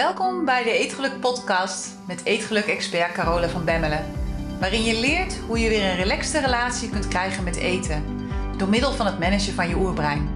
Welkom 0.00 0.44
bij 0.44 0.62
de 0.62 0.70
Eetgeluk 0.70 1.20
podcast 1.20 1.88
met 2.06 2.24
Eetgeluk-expert 2.24 3.12
Carola 3.12 3.48
van 3.48 3.64
Bemmelen. 3.64 4.04
Waarin 4.60 4.82
je 4.82 5.00
leert 5.00 5.36
hoe 5.36 5.58
je 5.58 5.68
weer 5.68 5.84
een 5.84 5.96
relaxte 5.96 6.40
relatie 6.40 6.90
kunt 6.90 7.08
krijgen 7.08 7.44
met 7.44 7.56
eten. 7.56 8.04
Door 8.56 8.68
middel 8.68 8.92
van 8.92 9.06
het 9.06 9.18
managen 9.18 9.52
van 9.52 9.68
je 9.68 9.76
oerbrein. 9.76 10.28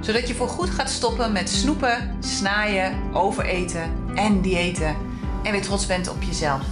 Zodat 0.00 0.28
je 0.28 0.34
voor 0.34 0.48
goed 0.48 0.70
gaat 0.70 0.90
stoppen 0.90 1.32
met 1.32 1.48
snoepen, 1.48 2.16
snaaien, 2.22 3.14
overeten 3.14 4.12
en 4.14 4.42
diëten. 4.42 4.96
En 5.44 5.52
weer 5.52 5.62
trots 5.62 5.86
bent 5.86 6.08
op 6.08 6.22
jezelf. 6.22 6.62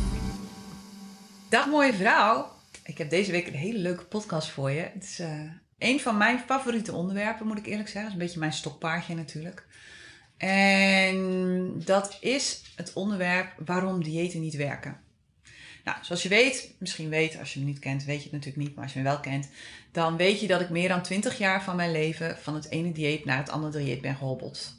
Dag 1.49 1.67
mooie 1.67 1.95
vrouw. 1.95 2.51
Ik 2.85 2.99
heb 2.99 3.11
deze 3.11 3.31
week 3.31 3.47
een 3.47 3.55
hele 3.55 3.79
leuke 3.79 4.05
podcast 4.05 4.49
voor 4.49 4.71
je. 4.71 4.91
Het 4.95 5.05
is 5.05 5.21
uh, 5.21 5.29
een 5.79 6.01
van 6.01 6.17
mijn 6.17 6.39
favoriete 6.39 6.93
onderwerpen, 6.93 7.47
moet 7.47 7.59
ik 7.59 7.67
eerlijk 7.67 7.89
zeggen. 7.89 8.01
Het 8.01 8.11
is 8.11 8.19
een 8.19 8.27
beetje 8.27 8.41
mijn 8.41 8.53
stokpaardje 8.53 9.15
natuurlijk. 9.15 9.67
En 10.37 11.73
dat 11.85 12.17
is 12.21 12.63
het 12.75 12.93
onderwerp 12.93 13.53
waarom 13.65 14.03
diëten 14.03 14.41
niet 14.41 14.55
werken. 14.55 15.01
Nou, 15.85 15.99
zoals 16.03 16.23
je 16.23 16.29
weet, 16.29 16.75
misschien 16.79 17.09
weet, 17.09 17.39
als 17.39 17.55
je 17.55 17.61
me 17.61 17.67
niet 17.67 17.79
kent, 17.79 18.05
weet 18.05 18.17
je 18.17 18.23
het 18.23 18.33
natuurlijk 18.33 18.67
niet, 18.67 18.75
maar 18.75 18.85
als 18.85 18.93
je 18.93 18.99
me 18.99 19.05
wel 19.05 19.21
kent, 19.21 19.49
dan 19.93 20.17
weet 20.17 20.41
je 20.41 20.47
dat 20.47 20.61
ik 20.61 20.69
meer 20.69 20.89
dan 20.89 21.03
20 21.03 21.39
jaar 21.39 21.63
van 21.63 21.77
mijn 21.77 21.93
leven 21.93 22.39
van 22.39 22.55
het 22.55 22.71
ene 22.71 22.93
dieet 22.93 23.25
naar 23.25 23.39
het 23.39 23.51
andere 23.51 23.85
dieet 23.85 24.01
ben 24.01 24.17
gehobbeld. 24.17 24.75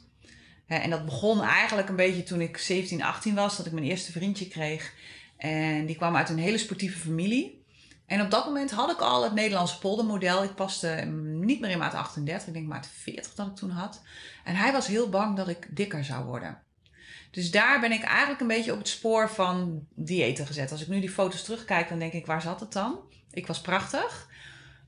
En 0.66 0.90
dat 0.90 1.04
begon 1.04 1.42
eigenlijk 1.42 1.88
een 1.88 1.96
beetje 1.96 2.22
toen 2.22 2.40
ik 2.40 2.56
17, 2.56 3.02
18 3.02 3.34
was, 3.34 3.56
dat 3.56 3.66
ik 3.66 3.72
mijn 3.72 3.86
eerste 3.86 4.12
vriendje 4.12 4.48
kreeg. 4.48 4.94
En 5.36 5.86
die 5.86 5.96
kwam 5.96 6.16
uit 6.16 6.28
een 6.28 6.38
hele 6.38 6.58
sportieve 6.58 6.98
familie. 6.98 7.57
En 8.08 8.20
op 8.20 8.30
dat 8.30 8.44
moment 8.44 8.70
had 8.70 8.90
ik 8.90 9.00
al 9.00 9.22
het 9.22 9.34
Nederlandse 9.34 9.78
poldermodel. 9.78 10.42
Ik 10.42 10.54
paste 10.54 10.88
niet 11.24 11.60
meer 11.60 11.70
in 11.70 11.78
maat 11.78 11.94
38, 11.94 12.48
ik 12.48 12.54
denk 12.54 12.66
maat 12.66 12.88
40 12.92 13.34
dat 13.34 13.46
ik 13.46 13.56
toen 13.56 13.70
had. 13.70 14.02
En 14.44 14.54
hij 14.54 14.72
was 14.72 14.86
heel 14.86 15.08
bang 15.08 15.36
dat 15.36 15.48
ik 15.48 15.66
dikker 15.70 16.04
zou 16.04 16.24
worden. 16.24 16.58
Dus 17.30 17.50
daar 17.50 17.80
ben 17.80 17.92
ik 17.92 18.02
eigenlijk 18.02 18.40
een 18.40 18.46
beetje 18.46 18.72
op 18.72 18.78
het 18.78 18.88
spoor 18.88 19.30
van 19.30 19.86
diëten 19.94 20.46
gezet. 20.46 20.70
Als 20.70 20.82
ik 20.82 20.88
nu 20.88 21.00
die 21.00 21.10
foto's 21.10 21.42
terugkijk, 21.44 21.88
dan 21.88 21.98
denk 21.98 22.12
ik, 22.12 22.26
waar 22.26 22.42
zat 22.42 22.60
het 22.60 22.72
dan? 22.72 22.98
Ik 23.30 23.46
was 23.46 23.60
prachtig. 23.60 24.28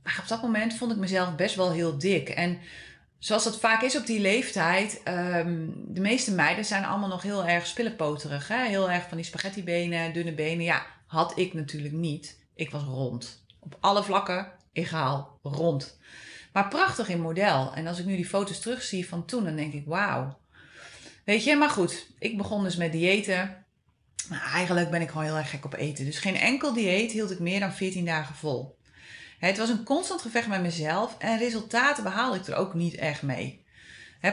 Maar 0.02 0.18
op 0.22 0.28
dat 0.28 0.42
moment 0.42 0.74
vond 0.74 0.92
ik 0.92 0.98
mezelf 0.98 1.34
best 1.34 1.54
wel 1.54 1.72
heel 1.72 1.98
dik. 1.98 2.28
En 2.28 2.58
zoals 3.18 3.44
dat 3.44 3.60
vaak 3.60 3.82
is 3.82 3.96
op 3.96 4.06
die 4.06 4.20
leeftijd, 4.20 5.00
um, 5.08 5.74
de 5.88 6.00
meeste 6.00 6.32
meiden 6.32 6.64
zijn 6.64 6.84
allemaal 6.84 7.08
nog 7.08 7.22
heel 7.22 7.46
erg 7.46 7.66
spillepoterig. 7.66 8.48
Hè? 8.48 8.66
Heel 8.66 8.90
erg 8.90 9.08
van 9.08 9.16
die 9.16 9.26
spaghettibenen, 9.26 10.12
dunne 10.12 10.34
benen. 10.34 10.64
Ja, 10.64 10.86
had 11.06 11.38
ik 11.38 11.54
natuurlijk 11.54 11.94
niet. 11.94 12.39
Ik 12.60 12.70
was 12.70 12.82
rond. 12.82 13.44
Op 13.58 13.76
alle 13.80 14.02
vlakken, 14.02 14.52
egaal, 14.72 15.38
rond. 15.42 15.98
Maar 16.52 16.68
prachtig 16.68 17.08
in 17.08 17.20
model. 17.20 17.74
En 17.74 17.86
als 17.86 17.98
ik 17.98 18.04
nu 18.04 18.16
die 18.16 18.26
foto's 18.26 18.60
terugzie 18.60 19.08
van 19.08 19.24
toen, 19.24 19.44
dan 19.44 19.56
denk 19.56 19.72
ik, 19.72 19.86
wauw. 19.86 20.38
Weet 21.24 21.44
je, 21.44 21.56
maar 21.56 21.70
goed. 21.70 22.06
Ik 22.18 22.36
begon 22.36 22.62
dus 22.64 22.76
met 22.76 22.92
diëten. 22.92 23.64
Maar 24.28 24.52
eigenlijk 24.52 24.90
ben 24.90 25.00
ik 25.00 25.08
gewoon 25.08 25.24
heel 25.24 25.36
erg 25.36 25.50
gek 25.50 25.64
op 25.64 25.74
eten. 25.74 26.04
Dus 26.04 26.18
geen 26.18 26.36
enkel 26.36 26.72
dieet 26.72 27.12
hield 27.12 27.30
ik 27.30 27.38
meer 27.38 27.60
dan 27.60 27.72
14 27.72 28.04
dagen 28.04 28.34
vol. 28.34 28.78
Het 29.38 29.58
was 29.58 29.68
een 29.68 29.84
constant 29.84 30.20
gevecht 30.20 30.48
met 30.48 30.62
mezelf 30.62 31.18
en 31.18 31.38
resultaten 31.38 32.02
behaalde 32.02 32.38
ik 32.38 32.46
er 32.46 32.56
ook 32.56 32.74
niet 32.74 32.94
echt 32.94 33.22
mee. 33.22 33.64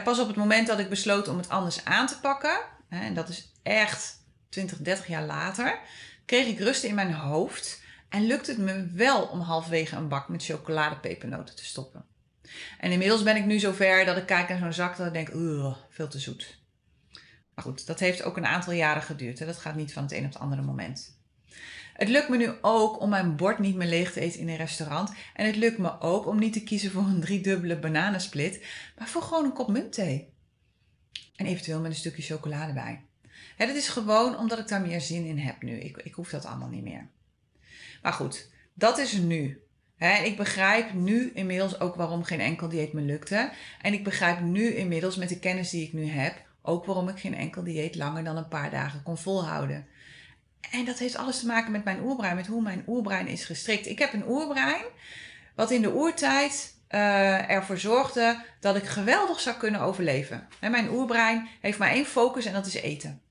Pas 0.04 0.18
op 0.18 0.26
het 0.26 0.36
moment 0.36 0.66
dat 0.66 0.78
ik 0.78 0.88
besloot 0.88 1.28
om 1.28 1.36
het 1.36 1.48
anders 1.48 1.84
aan 1.84 2.06
te 2.06 2.20
pakken, 2.20 2.60
en 2.88 3.14
dat 3.14 3.28
is 3.28 3.52
echt 3.62 4.24
20, 4.48 4.78
30 4.78 5.06
jaar 5.06 5.24
later, 5.24 5.78
kreeg 6.26 6.46
ik 6.46 6.58
rust 6.58 6.82
in 6.82 6.94
mijn 6.94 7.12
hoofd 7.12 7.86
en 8.08 8.26
lukt 8.26 8.46
het 8.46 8.58
me 8.58 8.86
wel 8.86 9.22
om 9.22 9.40
halverwege 9.40 9.96
een 9.96 10.08
bak 10.08 10.28
met 10.28 10.44
chocoladepepernoten 10.44 11.56
te 11.56 11.64
stoppen. 11.64 12.04
En 12.78 12.90
inmiddels 12.90 13.22
ben 13.22 13.36
ik 13.36 13.44
nu 13.44 13.58
zover 13.58 14.04
dat 14.04 14.16
ik 14.16 14.26
kijk 14.26 14.48
naar 14.48 14.58
zo'n 14.58 14.72
zak 14.72 14.96
dat 14.96 15.06
ik 15.06 15.12
denk, 15.12 15.28
veel 15.88 16.08
te 16.08 16.18
zoet. 16.18 16.58
Maar 17.54 17.64
goed, 17.64 17.86
dat 17.86 17.98
heeft 17.98 18.22
ook 18.22 18.36
een 18.36 18.46
aantal 18.46 18.72
jaren 18.72 19.02
geduurd. 19.02 19.38
Hè? 19.38 19.46
Dat 19.46 19.56
gaat 19.56 19.74
niet 19.74 19.92
van 19.92 20.02
het 20.02 20.12
een 20.12 20.24
op 20.24 20.32
het 20.32 20.38
andere 20.38 20.62
moment. 20.62 21.16
Het 21.94 22.08
lukt 22.08 22.28
me 22.28 22.36
nu 22.36 22.50
ook 22.60 23.00
om 23.00 23.08
mijn 23.08 23.36
bord 23.36 23.58
niet 23.58 23.76
meer 23.76 23.88
leeg 23.88 24.12
te 24.12 24.20
eten 24.20 24.40
in 24.40 24.48
een 24.48 24.56
restaurant. 24.56 25.12
En 25.34 25.46
het 25.46 25.56
lukt 25.56 25.78
me 25.78 26.00
ook 26.00 26.26
om 26.26 26.38
niet 26.38 26.52
te 26.52 26.62
kiezen 26.62 26.90
voor 26.90 27.02
een 27.02 27.20
driedubbele 27.20 27.78
bananensplit, 27.78 28.64
maar 28.98 29.08
voor 29.08 29.22
gewoon 29.22 29.44
een 29.44 29.52
kop 29.52 29.68
muntthee. 29.68 30.32
En 31.36 31.46
eventueel 31.46 31.80
met 31.80 31.90
een 31.90 31.96
stukje 31.96 32.22
chocolade 32.22 32.72
bij. 32.72 33.04
Dat 33.56 33.76
is 33.76 33.88
gewoon 33.88 34.38
omdat 34.38 34.58
ik 34.58 34.68
daar 34.68 34.80
meer 34.80 35.00
zin 35.00 35.24
in 35.24 35.38
heb 35.38 35.62
nu. 35.62 35.80
Ik, 35.80 35.96
ik 35.96 36.14
hoef 36.14 36.30
dat 36.30 36.44
allemaal 36.44 36.68
niet 36.68 36.82
meer. 36.82 37.08
Maar 38.02 38.12
goed, 38.12 38.50
dat 38.74 38.98
is 38.98 39.12
nu. 39.12 39.62
ik 40.24 40.36
begrijp 40.36 40.92
nu 40.92 41.30
inmiddels 41.34 41.80
ook 41.80 41.94
waarom 41.94 42.22
geen 42.22 42.40
enkel 42.40 42.68
dieet 42.68 42.92
me 42.92 43.00
lukte. 43.00 43.50
En 43.82 43.92
ik 43.92 44.04
begrijp 44.04 44.40
nu 44.40 44.74
inmiddels 44.74 45.16
met 45.16 45.28
de 45.28 45.38
kennis 45.38 45.70
die 45.70 45.86
ik 45.86 45.92
nu 45.92 46.06
heb 46.06 46.46
ook 46.62 46.84
waarom 46.84 47.08
ik 47.08 47.18
geen 47.18 47.34
enkel 47.34 47.64
dieet 47.64 47.94
langer 47.94 48.24
dan 48.24 48.36
een 48.36 48.48
paar 48.48 48.70
dagen 48.70 49.02
kon 49.02 49.18
volhouden. 49.18 49.86
En 50.70 50.84
dat 50.84 50.98
heeft 50.98 51.16
alles 51.16 51.38
te 51.38 51.46
maken 51.46 51.72
met 51.72 51.84
mijn 51.84 52.02
oerbrein, 52.02 52.36
met 52.36 52.46
hoe 52.46 52.62
mijn 52.62 52.84
oerbrein 52.86 53.26
is 53.26 53.44
gestrikt. 53.44 53.86
Ik 53.86 53.98
heb 53.98 54.12
een 54.12 54.28
oerbrein 54.28 54.84
wat 55.54 55.70
in 55.70 55.82
de 55.82 55.94
oertijd 55.94 56.76
uh, 56.90 57.50
ervoor 57.50 57.78
zorgde 57.78 58.44
dat 58.60 58.76
ik 58.76 58.84
geweldig 58.84 59.40
zou 59.40 59.56
kunnen 59.56 59.80
overleven. 59.80 60.48
mijn 60.60 60.90
oerbrein 60.90 61.48
heeft 61.60 61.78
maar 61.78 61.90
één 61.90 62.06
focus 62.06 62.44
en 62.44 62.52
dat 62.52 62.66
is 62.66 62.74
eten. 62.74 63.22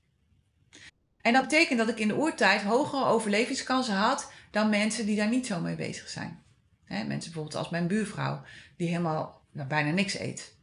En 1.20 1.32
dat 1.32 1.42
betekent 1.42 1.78
dat 1.78 1.88
ik 1.88 1.98
in 1.98 2.08
de 2.08 2.16
oertijd 2.16 2.62
hogere 2.62 3.04
overlevingskansen 3.04 3.94
had 3.94 4.32
dan 4.50 4.70
mensen 4.70 5.06
die 5.06 5.16
daar 5.16 5.28
niet 5.28 5.46
zo 5.46 5.60
mee 5.60 5.74
bezig 5.74 6.08
zijn. 6.08 6.42
mensen 6.88 7.18
bijvoorbeeld 7.18 7.54
als 7.54 7.70
mijn 7.70 7.86
buurvrouw, 7.86 8.42
die 8.76 8.88
helemaal 8.88 9.42
nou, 9.52 9.68
bijna 9.68 9.90
niks 9.90 10.18
eet. 10.18 10.56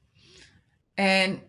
En 0.93 1.41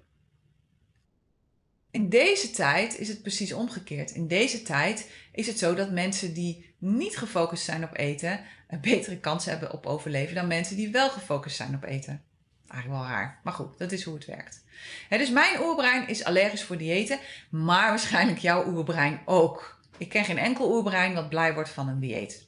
in 1.91 2.09
deze 2.09 2.51
tijd 2.51 2.99
is 2.99 3.09
het 3.09 3.23
precies 3.23 3.53
omgekeerd. 3.53 4.11
In 4.11 4.29
deze 4.29 4.63
tijd 4.63 5.11
is 5.33 5.47
het 5.47 5.59
zo 5.59 5.75
dat 5.75 5.91
mensen 5.91 6.35
die 6.35 6.75
niet 6.79 7.17
gefocust 7.17 7.65
zijn 7.65 7.85
op 7.85 7.97
eten, 7.97 8.41
een 8.69 8.81
betere 8.81 9.19
kans 9.19 9.45
hebben 9.45 9.73
op 9.73 9.87
overleven 9.87 10.35
dan 10.35 10.47
mensen 10.47 10.77
die 10.77 10.91
wel 10.91 11.11
gefocust 11.11 11.57
zijn 11.57 11.75
op 11.75 11.85
eten. 11.85 12.23
Eigenlijk 12.69 13.03
wel 13.03 13.11
raar, 13.11 13.41
maar 13.45 13.53
goed, 13.53 13.79
dat 13.79 13.93
is 13.93 14.03
hoe 14.03 14.15
het 14.15 14.25
werkt. 14.25 14.65
dus 15.09 15.31
mijn 15.31 15.61
oerbrein 15.61 16.09
is 16.09 16.25
allergisch 16.25 16.63
voor 16.63 16.77
diëten, 16.77 17.19
maar 17.51 17.89
waarschijnlijk 17.89 18.39
jouw 18.39 18.67
oerbrein 18.67 19.21
ook. 19.25 19.76
Ik 19.99 20.09
ken 20.09 20.25
geen 20.25 20.39
enkel 20.39 20.71
oerbrein 20.71 21.15
wat 21.15 21.29
blij 21.29 21.55
wordt 21.55 21.71
van 21.71 21.89
een 21.89 22.01
dieet. 22.01 22.47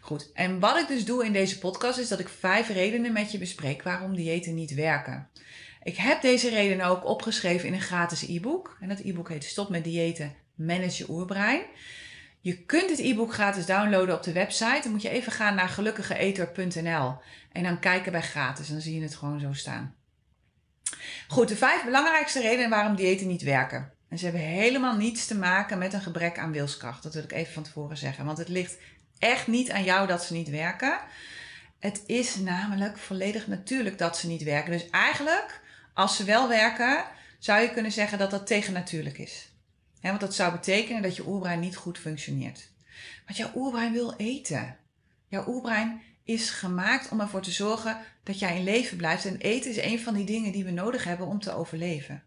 Goed, 0.00 0.32
en 0.32 0.58
wat 0.58 0.78
ik 0.78 0.88
dus 0.88 1.04
doe 1.04 1.24
in 1.24 1.32
deze 1.32 1.58
podcast 1.58 1.98
is 1.98 2.08
dat 2.08 2.18
ik 2.18 2.28
vijf 2.28 2.68
redenen 2.68 3.12
met 3.12 3.32
je 3.32 3.38
bespreek 3.38 3.82
waarom 3.82 4.16
diëten 4.16 4.54
niet 4.54 4.74
werken. 4.74 5.28
Ik 5.82 5.96
heb 5.96 6.20
deze 6.20 6.48
redenen 6.48 6.86
ook 6.86 7.04
opgeschreven 7.04 7.68
in 7.68 7.74
een 7.74 7.80
gratis 7.80 8.28
e-book. 8.28 8.76
En 8.80 8.88
dat 8.88 9.00
e-book 9.00 9.28
heet 9.28 9.44
Stop 9.44 9.68
met 9.68 9.84
diëten, 9.84 10.34
manage 10.54 11.02
je 11.02 11.10
oerbrein. 11.10 11.62
Je 12.40 12.64
kunt 12.64 12.90
het 12.90 12.98
e-book 12.98 13.32
gratis 13.32 13.66
downloaden 13.66 14.14
op 14.14 14.22
de 14.22 14.32
website. 14.32 14.80
Dan 14.82 14.92
moet 14.92 15.02
je 15.02 15.08
even 15.08 15.32
gaan 15.32 15.54
naar 15.54 15.68
gelukkigeeter.nl 15.68 17.16
en 17.52 17.62
dan 17.62 17.78
kijken 17.78 18.12
bij 18.12 18.22
gratis. 18.22 18.66
En 18.66 18.72
dan 18.72 18.82
zie 18.82 18.94
je 18.94 19.02
het 19.02 19.14
gewoon 19.14 19.40
zo 19.40 19.52
staan. 19.52 19.94
Goed, 21.28 21.48
de 21.48 21.56
vijf 21.56 21.84
belangrijkste 21.84 22.40
redenen 22.40 22.70
waarom 22.70 22.96
diëten 22.96 23.26
niet 23.26 23.42
werken. 23.42 23.92
En 24.08 24.18
ze 24.18 24.24
hebben 24.24 24.42
helemaal 24.42 24.96
niets 24.96 25.26
te 25.26 25.38
maken 25.38 25.78
met 25.78 25.92
een 25.92 26.00
gebrek 26.00 26.38
aan 26.38 26.52
wilskracht. 26.52 27.02
Dat 27.02 27.14
wil 27.14 27.22
ik 27.22 27.32
even 27.32 27.52
van 27.52 27.62
tevoren 27.62 27.96
zeggen. 27.96 28.24
Want 28.24 28.38
het 28.38 28.48
ligt 28.48 28.76
echt 29.18 29.46
niet 29.46 29.70
aan 29.70 29.84
jou 29.84 30.06
dat 30.06 30.24
ze 30.24 30.32
niet 30.32 30.48
werken. 30.48 30.98
Het 31.78 32.02
is 32.06 32.36
namelijk 32.36 32.98
volledig 32.98 33.46
natuurlijk 33.46 33.98
dat 33.98 34.18
ze 34.18 34.26
niet 34.26 34.42
werken. 34.42 34.72
Dus 34.72 34.90
eigenlijk, 34.90 35.60
als 35.94 36.16
ze 36.16 36.24
wel 36.24 36.48
werken, 36.48 37.04
zou 37.38 37.60
je 37.60 37.72
kunnen 37.72 37.92
zeggen 37.92 38.18
dat 38.18 38.30
dat 38.30 38.46
tegennatuurlijk 38.46 39.18
is. 39.18 39.52
want 40.00 40.20
dat 40.20 40.34
zou 40.34 40.52
betekenen 40.52 41.02
dat 41.02 41.16
je 41.16 41.26
oerbrein 41.26 41.60
niet 41.60 41.76
goed 41.76 41.98
functioneert. 41.98 42.68
Want 43.26 43.38
jouw 43.38 43.50
oerbrein 43.54 43.92
wil 43.92 44.14
eten. 44.16 44.76
Jouw 45.28 45.48
oerbrein 45.48 46.02
is 46.24 46.50
gemaakt 46.50 47.08
om 47.08 47.20
ervoor 47.20 47.42
te 47.42 47.50
zorgen 47.50 47.98
dat 48.22 48.38
jij 48.38 48.56
in 48.56 48.64
leven 48.64 48.96
blijft. 48.96 49.24
En 49.24 49.38
eten 49.38 49.70
is 49.70 49.82
een 49.82 50.00
van 50.00 50.14
die 50.14 50.24
dingen 50.24 50.52
die 50.52 50.64
we 50.64 50.70
nodig 50.70 51.04
hebben 51.04 51.26
om 51.26 51.40
te 51.40 51.52
overleven. 51.52 52.22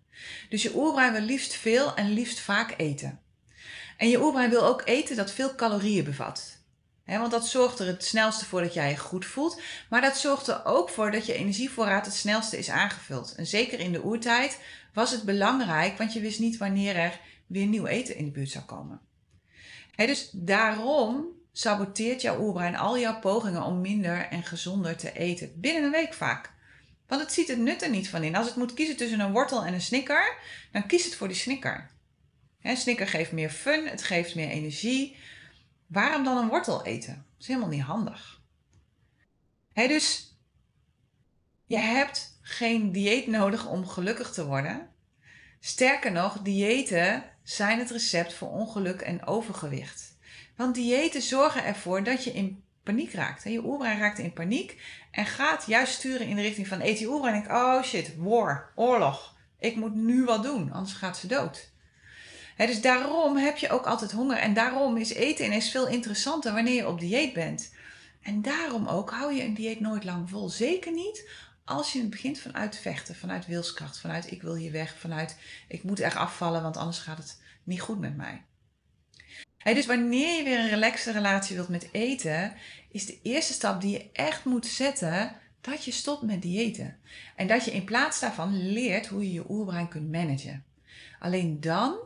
Dus 0.50 0.62
je 0.62 0.76
oerbrein 0.76 1.14
wil 1.14 1.22
liefst 1.22 1.54
veel 1.54 1.96
en 1.96 2.10
liefst 2.10 2.40
vaak 2.40 2.74
eten. 2.78 3.20
En 3.98 4.10
je 4.10 4.22
oerbrein 4.22 4.50
wil 4.50 4.64
ook 4.64 4.82
eten 4.86 5.16
dat 5.16 5.32
veel 5.32 5.56
calorieën 5.56 6.04
bevat. 6.04 6.60
want 7.06 7.32
dat 7.32 7.48
zorgt 7.48 7.80
er 7.80 7.88
het 7.88 8.04
snelste 8.04 8.46
voor 8.46 8.62
dat 8.62 8.74
jij 8.74 8.90
je 8.90 8.98
goed 8.98 9.26
voelt. 9.26 9.62
Maar 9.90 10.02
dat 10.02 10.18
zorgt 10.18 10.48
er 10.48 10.66
ook 10.66 10.90
voor 10.90 11.12
dat 11.12 11.26
je 11.26 11.34
energievoorraad 11.34 12.06
het 12.06 12.16
snelste 12.16 12.58
is 12.58 12.70
aangevuld. 12.70 13.36
En 13.36 13.48
zeker 13.48 13.80
in 13.80 13.92
de 13.92 14.04
oertijd 14.04 14.60
was 14.94 15.12
het 15.12 15.24
belangrijk, 15.24 15.98
want 15.98 16.14
je 16.14 16.20
wist 16.20 16.40
niet 16.40 16.58
wanneer 16.58 16.96
er 16.96 17.20
weer 17.48 17.66
nieuw 17.66 17.86
eten 17.86 18.16
in 18.16 18.26
de 18.26 18.32
buurt 18.32 18.50
zou 18.50 18.66
komen. 18.66 19.02
dus 19.96 20.30
daarom 20.34 21.26
saboteert 21.52 22.22
jouw 22.22 22.40
oerbrein 22.40 22.76
al 22.76 23.00
jouw 23.00 23.20
pogingen 23.20 23.64
om 23.64 23.82
minder 23.82 24.28
en 24.28 24.44
gezonder 24.44 24.98
te 24.98 25.14
eten. 25.14 25.52
Binnen 25.56 25.84
een 25.84 25.92
week 25.92 26.14
vaak. 26.14 26.54
Want 27.12 27.24
het 27.24 27.34
ziet 27.34 27.48
het 27.48 27.58
nut 27.58 27.82
er 27.82 27.90
niet 27.90 28.10
van 28.10 28.24
in. 28.24 28.36
Als 28.36 28.48
het 28.48 28.56
moet 28.56 28.74
kiezen 28.74 28.98
tussen 28.98 29.20
een 29.20 29.32
wortel 29.32 29.66
en 29.66 29.74
een 29.74 29.82
snicker, 29.82 30.38
dan 30.72 30.86
kies 30.86 31.06
het 31.06 31.16
voor 31.16 31.28
die 31.28 31.38
snicker. 31.38 31.92
Een 32.62 32.78
snicker 32.78 33.08
geeft 33.08 33.32
meer 33.32 33.50
fun, 33.50 33.88
het 33.88 34.04
geeft 34.04 34.36
meer 34.36 34.50
energie. 34.50 35.18
Waarom 35.88 36.24
dan 36.24 36.38
een 36.38 36.48
wortel 36.48 36.86
eten? 36.86 37.14
Dat 37.14 37.42
is 37.42 37.48
helemaal 37.48 37.70
niet 37.70 37.82
handig. 37.82 38.42
dus 39.74 40.38
je 41.66 41.78
hebt 41.78 42.40
geen 42.42 42.92
dieet 42.92 43.28
nodig 43.28 43.68
om 43.68 43.88
gelukkig 43.88 44.32
te 44.32 44.46
worden. 44.46 44.90
Sterker 45.60 46.12
nog, 46.12 46.42
diëten 46.42 47.24
zijn 47.44 47.80
het 47.80 47.92
recept 47.92 48.34
voor 48.34 48.50
ongeluk 48.52 49.02
en 49.02 49.26
overgewicht. 49.26 50.18
Want 50.56 50.76
diëten 50.76 51.22
zorgen 51.22 51.64
ervoor 51.64 52.04
dat 52.04 52.24
je 52.24 52.32
in 52.32 52.64
paniek 52.84 53.14
raakt. 53.14 53.44
Je 53.44 53.66
oerbrein 53.66 54.00
raakt 54.00 54.20
in 54.20 54.34
paniek 54.34 54.82
en 55.12 55.26
gaat 55.26 55.64
juist 55.68 55.94
sturen 55.94 56.28
in 56.28 56.36
de 56.36 56.42
richting 56.42 56.68
van 56.68 56.80
eten. 56.80 57.06
Je 57.06 57.12
oerbrein 57.12 57.34
denkt, 57.34 57.50
oh 57.50 57.84
shit, 57.84 58.16
war, 58.18 58.72
oorlog. 58.76 59.36
Ik 59.60 59.76
moet 59.76 59.96
nu 59.96 60.24
wat 60.24 60.44
doen, 60.44 60.72
anders 60.72 60.94
gaat 60.94 61.18
ze 61.18 61.28
dood. 61.28 61.72
dus 62.58 62.82
daarom 62.82 63.38
heb 63.38 63.58
je 63.58 63.70
ook 63.70 63.86
altijd 63.86 64.12
honger. 64.12 64.38
En 64.38 64.54
daarom 64.54 64.98
is 64.98 65.14
eten 65.14 65.46
ineens 65.46 65.72
veel 65.72 65.88
interessanter 65.88 66.54
wanneer 66.54 66.76
je 66.76 66.88
op 66.88 67.00
dieet 67.00 67.34
bent. 67.34 67.74
En 68.22 68.42
daarom 68.42 68.88
ook 68.88 69.12
hou 69.12 69.34
je 69.34 69.44
een 69.44 69.54
dieet 69.54 69.80
nooit 69.80 70.04
lang 70.04 70.30
vol. 70.30 70.50
Zeker 70.50 70.92
niet 70.92 71.30
als 71.66 71.94
je 71.94 72.08
begint 72.08 72.40
vanuit 72.40 72.78
vechten, 72.78 73.16
vanuit 73.16 73.46
wilskracht, 73.46 74.00
vanuit 74.00 74.32
ik 74.32 74.42
wil 74.42 74.56
hier 74.56 74.72
weg, 74.72 74.98
vanuit 74.98 75.38
ik 75.68 75.84
moet 75.84 76.00
echt 76.00 76.16
afvallen, 76.16 76.62
want 76.62 76.78
anders 76.78 77.00
gaat 77.00 77.18
het 77.18 77.42
niet 77.64 77.82
goed 77.82 78.00
met 78.00 78.18
mij. 78.18 78.46
Dus 79.64 79.86
wanneer 79.86 80.38
je 80.38 80.44
weer 80.44 80.60
een 80.60 80.70
relaxte 80.70 81.12
relatie 81.12 81.56
wilt 81.56 81.70
met 81.70 81.90
eten, 81.92 82.54
is 82.92 83.06
de 83.06 83.20
eerste 83.22 83.54
stap 83.54 83.82
die 83.82 83.92
je 83.92 84.10
echt 84.14 84.46
moet 84.46 84.66
zetten 84.66 85.36
dat 85.62 85.86
je 85.86 85.92
stopt 85.92 86.22
met 86.22 86.42
diëten. 86.42 86.98
En 87.36 87.48
dat 87.48 87.66
je 87.66 87.72
in 87.72 87.84
plaats 87.84 88.20
daarvan 88.20 88.72
leert 88.72 89.08
hoe 89.08 89.24
je 89.24 89.34
je 89.34 89.50
oerbrein 89.50 89.88
kunt 89.88 90.12
managen. 90.12 90.64
Alleen 91.20 91.60
dan, 91.60 91.98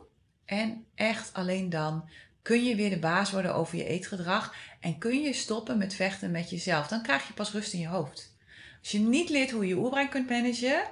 en 0.44 0.84
echt 0.94 1.30
alleen 1.32 1.70
dan, 1.70 2.08
kun 2.42 2.64
je 2.64 2.74
weer 2.74 2.90
de 2.90 2.98
baas 2.98 3.30
worden 3.30 3.54
over 3.54 3.76
je 3.76 3.86
eetgedrag 3.86 4.54
en 4.80 4.98
kun 4.98 5.20
je 5.20 5.32
stoppen 5.32 5.78
met 5.78 5.94
vechten 5.94 6.30
met 6.30 6.50
jezelf. 6.50 6.86
Dan 6.86 7.02
krijg 7.02 7.26
je 7.26 7.32
pas 7.32 7.52
rust 7.52 7.72
in 7.72 7.80
je 7.80 7.88
hoofd. 7.88 8.34
Als 8.80 8.90
je 8.90 8.98
niet 8.98 9.28
leert 9.28 9.50
hoe 9.50 9.62
je 9.62 9.68
je 9.68 9.80
oerbrein 9.80 10.08
kunt 10.08 10.28
managen, 10.28 10.82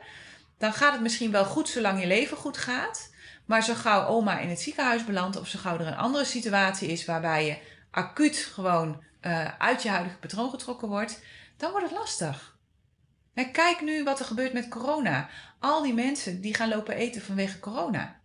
dan 0.59 0.73
gaat 0.73 0.93
het 0.93 1.03
misschien 1.03 1.31
wel 1.31 1.45
goed 1.45 1.69
zolang 1.69 2.01
je 2.01 2.07
leven 2.07 2.37
goed 2.37 2.57
gaat. 2.57 3.14
Maar 3.45 3.63
zo 3.63 3.75
gauw 3.75 4.07
oma 4.07 4.39
in 4.39 4.49
het 4.49 4.61
ziekenhuis 4.61 5.05
belandt 5.05 5.37
of 5.37 5.49
zo 5.49 5.59
gauw 5.59 5.79
er 5.79 5.87
een 5.87 5.97
andere 5.97 6.25
situatie 6.25 6.89
is 6.89 7.05
waarbij 7.05 7.47
je 7.47 7.59
acuut 7.91 8.37
gewoon 8.37 9.03
uh, 9.21 9.49
uit 9.59 9.83
je 9.83 9.89
huidige 9.89 10.19
patroon 10.19 10.51
getrokken 10.51 10.89
wordt, 10.89 11.23
dan 11.57 11.71
wordt 11.71 11.87
het 11.87 11.99
lastig. 11.99 12.57
Kijk 13.53 13.81
nu 13.81 14.05
wat 14.05 14.19
er 14.19 14.25
gebeurt 14.25 14.53
met 14.53 14.69
corona. 14.69 15.29
Al 15.59 15.83
die 15.83 15.95
mensen 15.95 16.41
die 16.41 16.55
gaan 16.55 16.69
lopen 16.69 16.95
eten 16.95 17.23
vanwege 17.23 17.59
corona. 17.59 18.21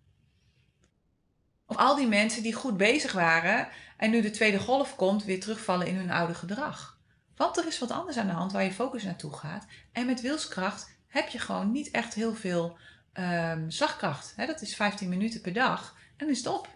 Of 1.65 1.77
al 1.77 1.95
die 1.95 2.07
mensen 2.07 2.43
die 2.43 2.53
goed 2.53 2.77
bezig 2.77 3.11
waren 3.11 3.67
en 3.97 4.09
nu 4.09 4.21
de 4.21 4.31
tweede 4.31 4.59
golf 4.59 4.95
komt, 4.95 5.23
weer 5.23 5.39
terugvallen 5.39 5.87
in 5.87 5.95
hun 5.95 6.11
oude 6.11 6.33
gedrag. 6.33 6.99
Want 7.35 7.57
er 7.57 7.67
is 7.67 7.79
wat 7.79 7.91
anders 7.91 8.17
aan 8.17 8.27
de 8.27 8.33
hand 8.33 8.51
waar 8.51 8.63
je 8.63 8.71
focus 8.71 9.03
naartoe 9.03 9.33
gaat. 9.33 9.65
En 9.91 10.05
met 10.05 10.21
wilskracht 10.21 10.97
heb 11.07 11.27
je 11.27 11.39
gewoon 11.39 11.71
niet 11.71 11.91
echt 11.91 12.13
heel 12.13 12.35
veel 12.35 12.77
um, 13.13 13.71
slagkracht. 13.71 14.33
dat 14.37 14.61
is 14.61 14.75
15 14.75 15.09
minuten 15.09 15.41
per 15.41 15.53
dag 15.53 15.95
en 15.97 16.17
dan 16.17 16.29
is 16.29 16.37
het 16.37 16.47
op. 16.47 16.67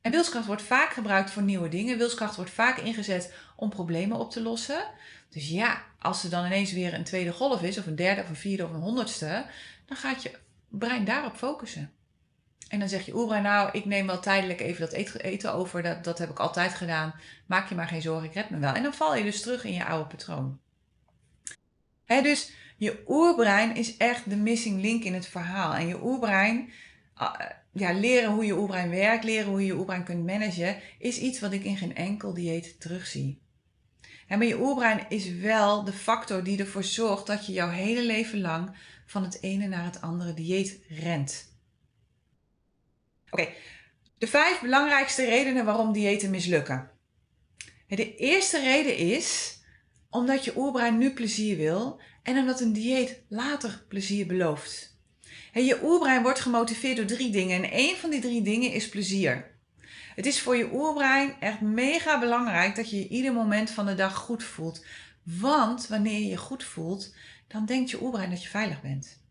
En 0.00 0.10
wilskracht 0.10 0.46
wordt 0.46 0.62
vaak 0.62 0.92
gebruikt 0.92 1.30
voor 1.30 1.42
nieuwe 1.42 1.68
dingen. 1.68 1.98
Wilskracht 1.98 2.36
wordt 2.36 2.50
vaak 2.50 2.78
ingezet 2.78 3.34
om 3.56 3.70
problemen 3.70 4.18
op 4.18 4.30
te 4.30 4.42
lossen. 4.42 4.84
Dus 5.28 5.48
ja, 5.48 5.82
als 5.98 6.24
er 6.24 6.30
dan 6.30 6.44
ineens 6.46 6.72
weer 6.72 6.94
een 6.94 7.04
tweede 7.04 7.32
golf 7.32 7.62
is, 7.62 7.78
of 7.78 7.86
een 7.86 7.96
derde, 7.96 8.22
of 8.22 8.28
een 8.28 8.36
vierde, 8.36 8.64
of 8.64 8.70
een 8.70 8.80
honderdste, 8.80 9.46
dan 9.86 9.96
gaat 9.96 10.22
je 10.22 10.38
brein 10.68 11.04
daarop 11.04 11.36
focussen. 11.36 11.92
En 12.68 12.78
dan 12.78 12.88
zeg 12.88 13.06
je 13.06 13.16
oerbrein, 13.16 13.42
nou, 13.42 13.68
ik 13.72 13.84
neem 13.84 14.06
wel 14.06 14.20
tijdelijk 14.20 14.60
even 14.60 14.80
dat 14.80 14.92
eten 14.92 15.52
over. 15.52 15.82
Dat, 15.82 16.04
dat 16.04 16.18
heb 16.18 16.30
ik 16.30 16.38
altijd 16.38 16.74
gedaan. 16.74 17.14
Maak 17.46 17.68
je 17.68 17.74
maar 17.74 17.88
geen 17.88 18.02
zorgen, 18.02 18.28
ik 18.28 18.34
red 18.34 18.50
me 18.50 18.58
wel. 18.58 18.74
En 18.74 18.82
dan 18.82 18.94
val 18.94 19.16
je 19.16 19.24
dus 19.24 19.40
terug 19.40 19.64
in 19.64 19.72
je 19.72 19.84
oude 19.84 20.06
patroon. 20.06 20.60
He, 22.04 22.22
dus 22.22 22.52
je 22.76 23.02
oerbrein 23.06 23.76
is 23.76 23.96
echt 23.96 24.30
de 24.30 24.36
missing 24.36 24.80
link 24.80 25.04
in 25.04 25.14
het 25.14 25.26
verhaal. 25.26 25.74
En 25.74 25.86
je 25.86 26.02
oerbrein, 26.04 26.70
ah, 27.14 27.40
ja, 27.72 27.92
leren 27.92 28.30
hoe 28.30 28.44
je 28.44 28.58
oerbrein 28.58 28.90
werkt, 28.90 29.24
leren 29.24 29.48
hoe 29.48 29.60
je 29.60 29.66
je 29.66 29.76
oerbrein 29.76 30.04
kunt 30.04 30.26
managen, 30.26 30.80
is 30.98 31.18
iets 31.18 31.40
wat 31.40 31.52
ik 31.52 31.64
in 31.64 31.76
geen 31.76 31.94
enkel 31.94 32.34
dieet 32.34 32.80
terugzie. 32.80 33.42
En 34.26 34.38
maar 34.38 34.46
je 34.46 34.60
oerbrein 34.60 35.06
is 35.08 35.30
wel 35.30 35.84
de 35.84 35.92
factor 35.92 36.44
die 36.44 36.58
ervoor 36.58 36.84
zorgt 36.84 37.26
dat 37.26 37.46
je 37.46 37.52
jouw 37.52 37.68
hele 37.68 38.02
leven 38.02 38.40
lang 38.40 38.76
van 39.06 39.22
het 39.22 39.42
ene 39.42 39.66
naar 39.66 39.84
het 39.84 40.00
andere 40.00 40.34
dieet 40.34 40.80
rent. 40.88 41.52
Oké, 43.30 43.48
de 44.18 44.26
vijf 44.26 44.60
belangrijkste 44.60 45.24
redenen 45.24 45.64
waarom 45.64 45.92
diëten 45.92 46.30
mislukken. 46.30 46.90
De 47.88 48.16
eerste 48.16 48.60
reden 48.60 48.96
is 48.96 49.58
omdat 50.10 50.44
je 50.44 50.56
oerbrein 50.56 50.98
nu 50.98 51.12
plezier 51.12 51.56
wil 51.56 52.00
en 52.24 52.38
omdat 52.38 52.60
een 52.60 52.72
dieet 52.72 53.22
later 53.28 53.84
plezier 53.88 54.26
belooft. 54.26 54.98
Je 55.52 55.80
oerbrein 55.82 56.22
wordt 56.22 56.40
gemotiveerd 56.40 56.96
door 56.96 57.06
drie 57.06 57.30
dingen 57.30 57.62
en 57.62 57.70
één 57.70 57.96
van 57.96 58.10
die 58.10 58.20
drie 58.20 58.42
dingen 58.42 58.72
is 58.72 58.88
plezier. 58.88 59.52
Het 60.14 60.26
is 60.26 60.40
voor 60.40 60.56
je 60.56 60.72
oerbrein 60.72 61.34
echt 61.40 61.60
mega 61.60 62.18
belangrijk 62.18 62.76
dat 62.76 62.90
je 62.90 62.96
je 62.96 63.08
ieder 63.08 63.32
moment 63.32 63.70
van 63.70 63.86
de 63.86 63.94
dag 63.94 64.14
goed 64.14 64.44
voelt. 64.44 64.84
Want 65.22 65.86
wanneer 65.86 66.18
je 66.18 66.26
je 66.26 66.36
goed 66.36 66.64
voelt, 66.64 67.14
dan 67.48 67.66
denkt 67.66 67.90
je 67.90 68.02
oerbrein 68.02 68.30
dat 68.30 68.42
je 68.42 68.48
veilig 68.48 68.82
bent. 68.82 69.22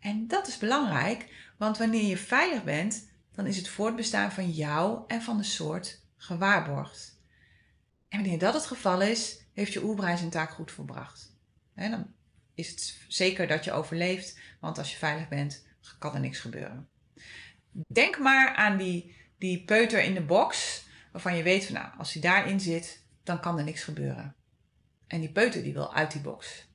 En 0.00 0.28
dat 0.28 0.46
is 0.46 0.58
belangrijk, 0.58 1.52
want 1.58 1.78
wanneer 1.78 2.04
je 2.04 2.16
veilig 2.16 2.64
bent, 2.64 3.08
dan 3.34 3.46
is 3.46 3.56
het 3.56 3.68
voortbestaan 3.68 4.32
van 4.32 4.50
jou 4.50 5.00
en 5.06 5.22
van 5.22 5.36
de 5.36 5.42
soort 5.42 6.00
gewaarborgd. 6.16 7.18
En 8.08 8.20
wanneer 8.20 8.38
dat 8.38 8.54
het 8.54 8.66
geval 8.66 9.00
is, 9.00 9.44
heeft 9.52 9.72
je 9.72 9.84
oerbrein 9.84 10.18
zijn 10.18 10.30
taak 10.30 10.50
goed 10.50 10.70
volbracht. 10.70 11.36
En 11.74 11.90
dan 11.90 12.06
is 12.54 12.68
het 12.70 12.98
zeker 13.08 13.46
dat 13.46 13.64
je 13.64 13.72
overleeft, 13.72 14.38
want 14.60 14.78
als 14.78 14.90
je 14.90 14.96
veilig 14.96 15.28
bent, 15.28 15.64
kan 15.98 16.14
er 16.14 16.20
niks 16.20 16.38
gebeuren. 16.38 16.88
Denk 17.72 18.18
maar 18.18 18.54
aan 18.54 18.76
die, 18.76 19.16
die 19.38 19.64
peuter 19.64 20.02
in 20.02 20.14
de 20.14 20.22
box, 20.22 20.82
waarvan 21.12 21.36
je 21.36 21.42
weet 21.42 21.64
van 21.64 21.74
nou, 21.74 21.88
als 21.98 22.12
hij 22.12 22.22
daarin 22.22 22.60
zit, 22.60 23.02
dan 23.22 23.40
kan 23.40 23.58
er 23.58 23.64
niks 23.64 23.82
gebeuren. 23.82 24.34
En 25.06 25.20
die 25.20 25.32
peuter 25.32 25.62
die 25.62 25.72
wil 25.72 25.94
uit 25.94 26.12
die 26.12 26.20
box. 26.20 26.68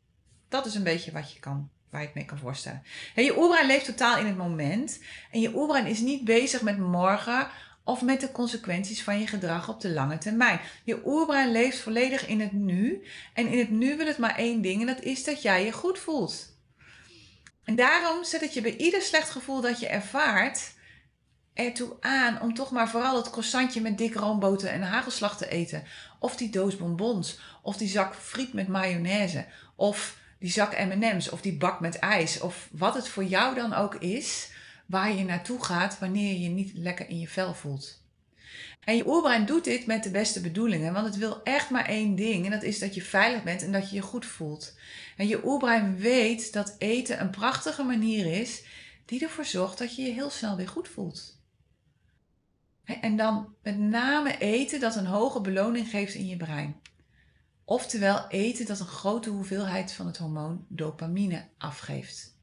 Dat 0.50 0.66
is 0.66 0.76
een 0.76 0.84
beetje 0.84 1.12
wat 1.12 1.34
je 1.34 1.40
kan 1.40 1.70
waar 1.90 2.04
je 2.04 2.10
het 2.10 2.16
mee 2.16 2.26
kan 2.26 2.38
voorstellen. 2.38 2.84
je 3.16 3.38
oerbrein 3.38 3.68
leeft 3.68 3.86
totaal 3.86 4.18
in 4.18 4.26
het 4.26 4.38
moment. 4.38 5.04
En 5.32 5.40
je 5.40 5.56
oerbrein 5.56 5.86
is 5.86 6.00
niet 6.00 6.24
bezig 6.24 6.62
met 6.62 6.78
morgen 6.78 7.48
of 7.86 8.02
met 8.02 8.20
de 8.20 8.32
consequenties 8.32 9.04
van 9.04 9.20
je 9.20 9.28
gedrag 9.28 9.70
op 9.70 9.82
de 9.82 9.90
lange 9.90 10.18
termijn. 10.18 10.60
Je 10.84 11.02
oerbrein 11.06 11.52
leeft 11.52 11.80
volledig 11.80 12.28
in 12.28 12.40
het 12.40 12.52
nu. 12.52 13.06
En 13.34 13.48
in 13.48 13.58
het 13.58 13.70
nu 13.70 13.98
wil 13.98 14.06
het 14.08 14.18
maar 14.18 14.36
één 14.36 14.62
ding 14.62 14.82
en 14.82 14.88
dat 14.88 15.02
is 15.02 15.24
dat 15.24 15.42
jij 15.42 15.66
je 15.66 15.72
goed 15.72 16.00
voelt. 16.00 16.54
En 17.64 17.76
daarom 17.76 18.24
zet 18.24 18.42
het 18.42 18.54
je 18.54 18.62
bij 18.62 18.78
ieder 18.78 19.02
slecht 19.02 19.30
gevoel 19.30 19.62
dat 19.62 19.80
je 19.80 19.88
ervaart 19.88 20.74
ertoe 21.54 21.98
aan 22.00 22.42
om 22.42 22.54
toch 22.54 22.72
maar 22.72 22.90
vooral 22.90 23.16
het 23.16 23.30
croissantje 23.30 23.82
met 23.82 23.98
dik 23.98 24.16
roomboter 24.16 24.70
en 24.70 24.82
hagelslag 24.82 25.38
te 25.38 25.50
eten. 25.50 25.84
Of 26.20 26.36
die 26.36 26.50
doos 26.50 26.78
bonbons. 26.78 27.40
Of 27.62 27.78
die 27.78 27.88
zak 27.88 28.16
friet 28.16 28.54
met 28.54 28.68
mayonaise. 28.68 29.46
Of 29.76 30.18
die 30.40 30.52
zak 30.52 30.78
MM's 30.78 31.30
of 31.30 31.42
die 31.42 31.58
bak 31.58 31.80
met 31.80 32.00
ijs 32.00 32.40
of 32.40 32.68
wat 32.72 32.94
het 32.94 33.10
voor 33.10 33.24
jou 33.24 33.56
dan 33.56 33.74
ook 33.74 33.96
is 33.96 34.54
waar 34.86 35.16
je 35.16 35.24
naartoe 35.24 35.64
gaat 35.64 36.00
wanneer 36.00 36.34
je 36.34 36.40
je 36.40 36.50
niet 36.50 36.72
lekker 36.74 37.10
in 37.10 37.20
je 37.20 37.28
vel 37.28 37.54
voelt. 37.54 38.04
En 38.80 38.96
je 38.96 39.08
oerbrein 39.08 39.46
doet 39.46 39.64
dit 39.64 39.86
met 39.86 40.04
de 40.04 40.12
beste 40.12 40.42
bedoelingen, 40.42 40.94
want 40.94 41.06
het 41.06 41.18
wil 41.18 41.44
echt 41.44 41.70
maar 41.70 41.86
één 41.86 42.16
ding 42.16 42.46
en 42.46 42.52
dat 42.52 42.64
is 42.64 42.80
dat 42.80 42.96
je 42.96 43.02
veilig 43.02 43.44
bent 43.44 43.62
en 43.62 43.72
dat 43.72 43.90
je 43.90 43.96
je 43.96 44.02
goed 44.02 44.26
voelt. 44.26 44.78
En 45.18 45.28
je 45.28 45.46
oerbrein 45.46 45.98
weet 45.98 46.54
dat 46.54 46.76
eten 46.78 47.22
een 47.22 47.30
prachtige 47.30 47.84
manier 47.84 48.40
is 48.42 48.64
die 49.06 49.24
ervoor 49.24 49.46
zorgt 49.46 49.78
dat 49.78 49.96
je 49.96 50.02
je 50.02 50.12
heel 50.12 50.30
snel 50.30 50.56
weer 50.56 50.68
goed 50.68 50.88
voelt. 50.88 51.40
En 52.84 53.16
dan 53.18 53.56
met 53.64 53.78
name 53.78 54.38
eten 54.38 54.80
dat 54.80 54.96
een 54.96 55.06
hoge 55.06 55.42
beloning 55.42 55.90
geeft 55.90 56.14
in 56.14 56.28
je 56.28 56.38
brein. 56.38 56.76
Oftewel 57.64 58.28
eten 58.28 58.66
dat 58.66 58.80
een 58.80 58.86
grote 58.86 59.30
hoeveelheid 59.30 59.92
van 59.92 60.06
het 60.06 60.18
hormoon 60.18 60.66
dopamine 60.70 61.48
afgeeft. 61.58 62.35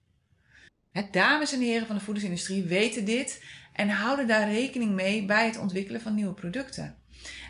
Het 0.92 1.12
dames 1.12 1.52
en 1.52 1.60
heren 1.60 1.86
van 1.86 1.96
de 1.96 2.02
voedingsindustrie 2.02 2.64
weten 2.64 3.04
dit 3.04 3.42
en 3.72 3.88
houden 3.88 4.26
daar 4.26 4.50
rekening 4.50 4.92
mee 4.92 5.24
bij 5.24 5.46
het 5.46 5.58
ontwikkelen 5.58 6.00
van 6.00 6.14
nieuwe 6.14 6.32
producten. 6.32 6.96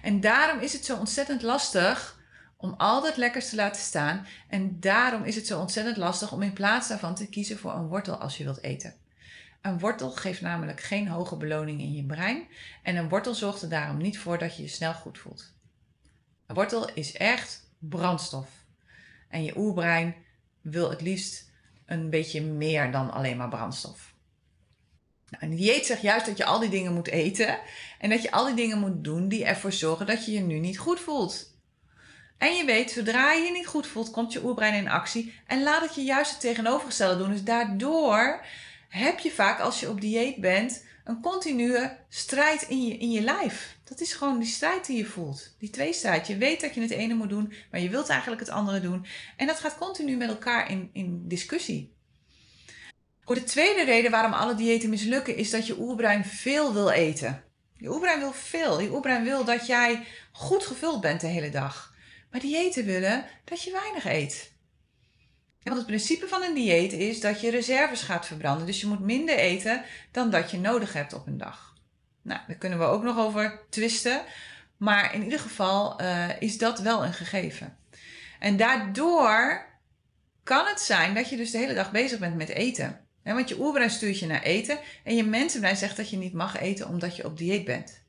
En 0.03 0.21
daarom 0.21 0.61
is 0.61 0.73
het 0.73 0.85
zo 0.85 0.97
ontzettend 0.97 1.43
lastig 1.43 2.21
om 2.57 2.75
al 2.77 3.03
dat 3.03 3.17
lekkers 3.17 3.49
te 3.49 3.57
laten 3.57 3.83
staan. 3.83 4.27
En 4.49 4.81
daarom 4.81 5.25
is 5.25 5.35
het 5.35 5.47
zo 5.47 5.61
ontzettend 5.61 5.97
lastig 5.97 6.33
om 6.33 6.43
in 6.43 6.53
plaats 6.53 6.89
daarvan 6.89 7.15
te 7.15 7.29
kiezen 7.29 7.59
voor 7.59 7.73
een 7.73 7.89
wortel 7.89 8.17
als 8.17 8.37
je 8.37 8.45
wilt 8.45 8.63
eten. 8.63 8.95
Een 9.61 9.79
wortel 9.79 10.11
geeft 10.11 10.41
namelijk 10.41 10.81
geen 10.81 11.09
hoge 11.09 11.37
beloning 11.37 11.81
in 11.81 11.93
je 11.93 12.05
brein 12.05 12.47
en 12.83 12.97
een 12.97 13.09
wortel 13.09 13.35
zorgt 13.35 13.63
er 13.63 13.69
daarom 13.69 13.97
niet 13.97 14.19
voor 14.19 14.39
dat 14.39 14.57
je 14.57 14.63
je 14.63 14.69
snel 14.69 14.95
goed 14.95 15.19
voelt. 15.19 15.53
Een 16.47 16.55
wortel 16.55 16.95
is 16.95 17.17
echt 17.17 17.71
brandstof. 17.79 18.49
En 19.29 19.45
je 19.45 19.57
oerbrein 19.57 20.15
wil 20.61 20.91
het 20.91 21.01
liefst 21.01 21.51
een 21.93 22.11
beetje 22.11 22.43
meer 22.43 22.93
dan 22.93 23.11
alleen 23.11 23.37
maar 23.37 23.49
brandstof. 23.49 24.15
Nou, 25.29 25.45
een 25.45 25.57
dieet 25.57 25.87
zegt 25.87 26.03
juist 26.03 26.27
dat 26.27 26.37
je 26.37 26.45
al 26.45 26.59
die 26.59 26.71
dingen 26.71 26.93
moet 26.93 27.09
eten 27.09 27.59
en 27.99 28.11
dat 28.11 28.23
je 28.23 28.31
al 28.31 28.47
die 28.47 28.55
dingen 28.55 28.79
moet 28.79 29.05
doen 29.05 29.29
die 29.29 29.45
ervoor 29.45 29.73
zorgen 29.73 30.07
dat 30.07 30.25
je 30.25 30.33
je 30.33 30.41
nu 30.41 30.59
niet 30.59 30.79
goed 30.79 31.01
voelt. 31.01 31.51
En 32.39 32.55
je 32.55 32.65
weet, 32.65 32.91
zodra 32.91 33.33
je 33.33 33.43
je 33.43 33.51
niet 33.51 33.67
goed 33.67 33.87
voelt, 33.87 34.11
komt 34.11 34.33
je 34.33 34.45
oerbrein 34.45 34.75
in 34.75 34.89
actie 34.89 35.35
en 35.47 35.63
laat 35.63 35.83
het 35.83 35.95
je 35.95 36.03
juist 36.03 36.31
het 36.31 36.41
tegenovergestelde 36.41 37.17
doen. 37.17 37.31
Dus 37.31 37.45
daardoor 37.45 38.45
heb 38.89 39.19
je 39.19 39.31
vaak 39.31 39.61
als 39.61 39.81
je 39.81 39.89
op 39.89 40.01
dieet 40.01 40.41
bent 40.41 40.85
een 41.05 41.21
continue 41.21 41.97
strijd 42.09 42.63
in 42.63 42.87
je, 42.87 42.97
in 42.97 43.11
je 43.11 43.21
lijf. 43.21 43.79
Dat 43.85 44.01
is 44.01 44.13
gewoon 44.13 44.39
die 44.39 44.49
strijd 44.49 44.87
die 44.87 44.97
je 44.97 45.05
voelt. 45.05 45.55
Die 45.59 45.71
tweestrijd. 45.71 46.27
Je 46.27 46.37
weet 46.37 46.61
dat 46.61 46.75
je 46.75 46.81
het 46.81 46.91
ene 46.91 47.15
moet 47.15 47.29
doen, 47.29 47.53
maar 47.71 47.81
je 47.81 47.89
wilt 47.89 48.09
eigenlijk 48.09 48.41
het 48.41 48.51
andere 48.51 48.81
doen. 48.81 49.07
En 49.37 49.47
dat 49.47 49.61
gaat 49.61 49.79
continu 49.79 50.17
met 50.17 50.29
elkaar 50.29 50.71
in, 50.71 50.91
in 50.93 51.29
discussie. 51.29 51.95
Voor 53.25 53.35
de 53.35 53.45
tweede 53.45 53.85
reden 53.85 54.11
waarom 54.11 54.33
alle 54.33 54.55
diëten 54.55 54.91
mislukken, 54.91 55.37
is 55.37 55.51
dat 55.51 55.67
je 55.67 55.79
oerbrein 55.79 56.25
veel 56.25 56.73
wil 56.73 56.91
eten. 56.91 57.45
Je 57.77 57.91
oerbrein 57.91 58.19
wil 58.19 58.33
veel. 58.33 58.81
Je 58.81 58.91
oerbrein 58.91 59.25
wil 59.25 59.45
dat 59.45 59.67
jij 59.67 60.07
goed 60.33 60.67
gevuld 60.67 61.01
bent 61.01 61.21
de 61.21 61.27
hele 61.27 61.51
dag. 61.51 61.95
Maar 62.31 62.41
diëten 62.41 62.85
willen 62.85 63.25
dat 63.45 63.63
je 63.63 63.71
weinig 63.71 64.07
eet. 64.07 64.52
Want 65.63 65.77
het 65.77 65.87
principe 65.87 66.29
van 66.29 66.43
een 66.43 66.55
dieet 66.55 66.93
is 66.93 67.21
dat 67.21 67.41
je 67.41 67.51
reserves 67.51 68.03
gaat 68.03 68.27
verbranden. 68.27 68.67
Dus 68.67 68.81
je 68.81 68.87
moet 68.87 69.01
minder 69.01 69.37
eten 69.37 69.85
dan 70.11 70.31
dat 70.31 70.51
je 70.51 70.59
nodig 70.59 70.93
hebt 70.93 71.13
op 71.13 71.27
een 71.27 71.39
dag. 71.39 71.75
Nou, 72.23 72.41
daar 72.47 72.57
kunnen 72.57 72.79
we 72.79 72.85
ook 72.85 73.03
nog 73.03 73.19
over 73.19 73.61
twisten. 73.69 74.23
Maar 74.77 75.15
in 75.15 75.23
ieder 75.23 75.39
geval 75.39 76.01
uh, 76.01 76.29
is 76.39 76.59
dat 76.59 76.81
wel 76.81 77.05
een 77.05 77.13
gegeven. 77.13 77.77
En 78.39 78.57
daardoor 78.57 79.67
kan 80.43 80.67
het 80.67 80.81
zijn 80.81 81.15
dat 81.15 81.29
je 81.29 81.37
dus 81.37 81.51
de 81.51 81.59
hele 81.59 81.75
dag 81.75 81.91
bezig 81.91 82.19
bent 82.19 82.37
met 82.37 82.49
eten. 82.49 83.01
want 83.23 83.49
je 83.49 83.61
oerbrein 83.61 83.91
stuurt 83.91 84.19
je 84.19 84.27
naar 84.27 84.43
eten 84.43 84.79
en 85.05 85.17
je 85.17 85.25
mensenbrein 85.25 85.77
zegt 85.77 85.97
dat 85.97 86.11
je 86.11 86.17
niet 86.17 86.33
mag 86.33 86.61
eten 86.61 86.89
omdat 86.89 87.17
je 87.17 87.25
op 87.25 87.39
dieet 87.39 87.65
bent. 87.65 88.03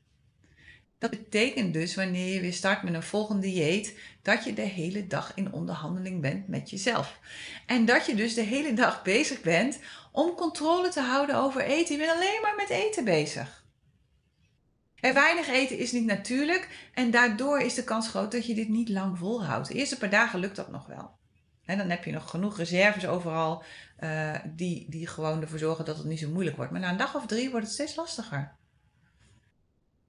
Dat 0.98 1.10
betekent 1.10 1.72
dus 1.72 1.94
wanneer 1.94 2.34
je 2.34 2.40
weer 2.40 2.52
start 2.52 2.82
met 2.82 2.94
een 2.94 3.02
volgende 3.02 3.42
dieet, 3.42 3.98
dat 4.24 4.44
je 4.44 4.52
de 4.52 4.62
hele 4.62 5.06
dag 5.06 5.32
in 5.34 5.52
onderhandeling 5.52 6.20
bent 6.20 6.48
met 6.48 6.70
jezelf. 6.70 7.18
En 7.66 7.84
dat 7.84 8.06
je 8.06 8.14
dus 8.14 8.34
de 8.34 8.42
hele 8.42 8.74
dag 8.74 9.02
bezig 9.02 9.40
bent 9.40 9.78
om 10.12 10.34
controle 10.34 10.88
te 10.88 11.00
houden 11.00 11.36
over 11.36 11.60
eten. 11.60 11.94
Je 11.94 12.00
bent 12.00 12.16
alleen 12.16 12.40
maar 12.42 12.54
met 12.56 12.68
eten 12.68 13.04
bezig. 13.04 13.64
En 15.00 15.14
weinig 15.14 15.48
eten 15.48 15.78
is 15.78 15.92
niet 15.92 16.06
natuurlijk 16.06 16.90
en 16.94 17.10
daardoor 17.10 17.60
is 17.60 17.74
de 17.74 17.84
kans 17.84 18.08
groot 18.08 18.32
dat 18.32 18.46
je 18.46 18.54
dit 18.54 18.68
niet 18.68 18.88
lang 18.88 19.18
volhoudt. 19.18 19.68
De 19.68 19.74
eerste 19.74 19.98
paar 19.98 20.10
dagen 20.10 20.38
lukt 20.38 20.56
dat 20.56 20.70
nog 20.70 20.86
wel. 20.86 21.10
En 21.64 21.78
dan 21.78 21.90
heb 21.90 22.04
je 22.04 22.12
nog 22.12 22.30
genoeg 22.30 22.56
reserves 22.56 23.06
overal 23.06 23.62
uh, 24.00 24.34
die, 24.44 24.86
die 24.90 25.06
gewoon 25.06 25.40
ervoor 25.40 25.58
zorgen 25.58 25.84
dat 25.84 25.96
het 25.96 26.06
niet 26.06 26.18
zo 26.18 26.28
moeilijk 26.28 26.56
wordt. 26.56 26.72
Maar 26.72 26.80
na 26.80 26.90
een 26.90 26.96
dag 26.96 27.14
of 27.14 27.26
drie 27.26 27.50
wordt 27.50 27.66
het 27.66 27.74
steeds 27.74 27.94
lastiger. 27.94 28.56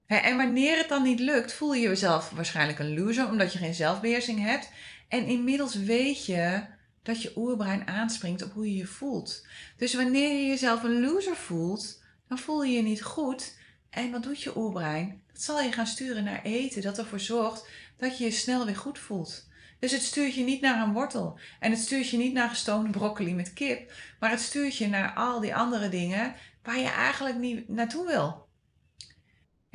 En 0.06 0.36
wanneer 0.36 0.76
het 0.76 0.88
dan 0.88 1.02
niet 1.02 1.20
lukt, 1.20 1.52
voel 1.52 1.74
je 1.74 1.88
jezelf 1.88 2.30
waarschijnlijk 2.30 2.78
een 2.78 2.98
loser, 2.98 3.28
omdat 3.28 3.52
je 3.52 3.58
geen 3.58 3.74
zelfbeheersing 3.74 4.40
hebt. 4.40 4.70
En 5.08 5.26
inmiddels 5.26 5.74
weet 5.74 6.26
je 6.26 6.62
dat 7.02 7.22
je 7.22 7.32
oerbrein 7.36 7.86
aanspringt 7.86 8.42
op 8.42 8.52
hoe 8.52 8.70
je 8.70 8.76
je 8.76 8.86
voelt. 8.86 9.46
Dus 9.76 9.94
wanneer 9.94 10.40
je 10.40 10.46
jezelf 10.46 10.82
een 10.82 11.00
loser 11.00 11.36
voelt, 11.36 12.02
dan 12.28 12.38
voel 12.38 12.64
je 12.64 12.76
je 12.76 12.82
niet 12.82 13.02
goed. 13.02 13.54
En 13.90 14.10
wat 14.10 14.22
doet 14.22 14.42
je 14.42 14.56
oerbrein? 14.56 15.22
Dat 15.32 15.42
zal 15.42 15.60
je 15.60 15.72
gaan 15.72 15.86
sturen 15.86 16.24
naar 16.24 16.42
eten, 16.42 16.82
dat 16.82 16.98
ervoor 16.98 17.20
zorgt 17.20 17.68
dat 17.96 18.18
je 18.18 18.24
je 18.24 18.30
snel 18.30 18.64
weer 18.64 18.76
goed 18.76 18.98
voelt. 18.98 19.48
Dus 19.78 19.92
het 19.92 20.02
stuurt 20.02 20.34
je 20.34 20.44
niet 20.44 20.60
naar 20.60 20.82
een 20.82 20.92
wortel. 20.92 21.38
En 21.60 21.70
het 21.70 21.80
stuurt 21.80 22.08
je 22.08 22.16
niet 22.16 22.32
naar 22.32 22.48
gestoomde 22.48 22.90
broccoli 22.90 23.34
met 23.34 23.52
kip. 23.52 23.92
Maar 24.20 24.30
het 24.30 24.40
stuurt 24.40 24.76
je 24.76 24.88
naar 24.88 25.14
al 25.14 25.40
die 25.40 25.54
andere 25.54 25.88
dingen 25.88 26.34
waar 26.62 26.78
je 26.78 26.88
eigenlijk 26.88 27.38
niet 27.38 27.68
naartoe 27.68 28.06
wil. 28.06 28.45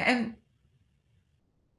En 0.06 0.38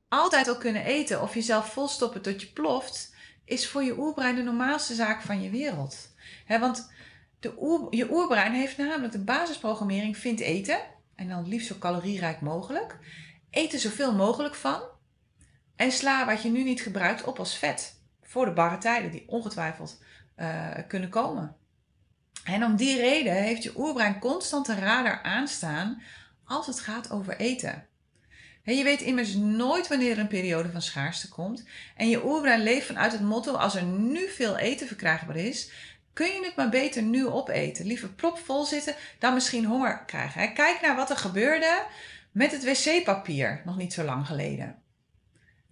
altijd 0.09 0.49
al 0.49 0.57
kunnen 0.57 0.85
eten 0.85 1.23
of 1.23 1.35
jezelf 1.35 1.73
volstoppen 1.73 2.23
tot 2.23 2.41
je 2.41 2.47
ploft, 2.47 3.15
is 3.45 3.69
voor 3.69 3.83
je 3.83 3.99
oerbrein 3.99 4.35
de 4.35 4.43
normaalste 4.43 4.95
zaak 4.95 5.23
van 5.23 5.43
je 5.43 5.51
wereld. 5.51 6.15
want 6.47 6.91
de 7.41 7.87
je 7.91 8.13
oerbrein 8.13 8.53
heeft 8.53 8.77
namelijk 8.77 9.13
de 9.13 9.25
basisprogrammering: 9.25 10.17
vindt 10.17 10.41
eten, 10.41 10.79
en 11.15 11.29
dan 11.29 11.49
liefst 11.49 11.67
zo 11.67 11.79
calorierijk 11.79 12.41
mogelijk. 12.41 12.99
Eten 13.51 13.79
zoveel 13.79 14.15
mogelijk 14.15 14.55
van. 14.55 14.83
En 15.77 15.93
sla 15.93 16.27
wat 16.27 16.43
je 16.43 16.51
nu 16.51 16.63
niet 16.63 16.83
gebruikt 16.83 17.25
op 17.25 17.39
als 17.39 17.57
vet. 17.57 18.01
Voor 18.23 18.45
de 18.45 18.53
barre 18.53 18.79
tijden 18.79 19.11
die 19.11 19.29
ongetwijfeld 19.29 20.03
uh, 20.37 20.69
kunnen 20.89 21.09
komen. 21.09 21.57
En 22.45 22.65
om 22.65 22.77
die 22.77 22.97
reden 22.97 23.35
heeft 23.35 23.63
je 23.63 23.79
oerbrein 23.79 24.19
constant 24.19 24.69
een 24.69 24.79
radar 24.79 25.23
aanstaan 25.23 26.03
als 26.45 26.67
het 26.67 26.81
gaat 26.81 27.11
over 27.11 27.37
eten 27.37 27.87
je 28.65 28.83
weet 28.83 29.01
immers 29.01 29.35
nooit 29.35 29.89
wanneer 29.89 30.11
er 30.11 30.19
een 30.19 30.29
periode 30.29 30.71
van 30.71 30.83
schaarste 30.83 31.29
komt. 31.29 31.65
En 31.97 32.09
je 32.09 32.25
oerbrein 32.25 32.63
leeft 32.63 32.87
vanuit 32.87 33.13
het 33.13 33.21
motto: 33.21 33.53
als 33.53 33.75
er 33.75 33.83
nu 33.83 34.29
veel 34.29 34.57
eten 34.57 34.87
verkrijgbaar 34.87 35.37
is, 35.37 35.71
kun 36.13 36.27
je 36.27 36.45
het 36.45 36.57
maar 36.57 36.69
beter 36.69 37.03
nu 37.03 37.27
opeten. 37.27 37.87
Liever 37.87 38.09
propvol 38.09 38.65
zitten 38.65 38.95
dan 39.19 39.35
misschien 39.35 39.65
honger 39.65 40.05
krijgen. 40.05 40.55
Kijk 40.55 40.81
naar 40.81 40.97
wat 40.97 41.11
er 41.11 41.17
gebeurde 41.17 41.85
met 42.31 42.53
het 42.53 42.65
wc-papier 42.65 43.63
nog 43.65 43.77
niet 43.77 43.93
zo 43.93 44.05
lang 44.05 44.27
geleden. 44.27 44.77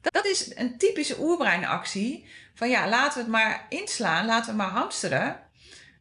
Dat 0.01 0.27
is 0.27 0.57
een 0.57 0.79
typische 0.79 1.21
oerbreinactie 1.21 2.27
van 2.55 2.69
ja, 2.69 2.89
laten 2.89 3.15
we 3.15 3.21
het 3.21 3.31
maar 3.31 3.67
inslaan, 3.69 4.27
laten 4.27 4.51
we 4.51 4.57
maar 4.57 4.71
hamsteren. 4.71 5.41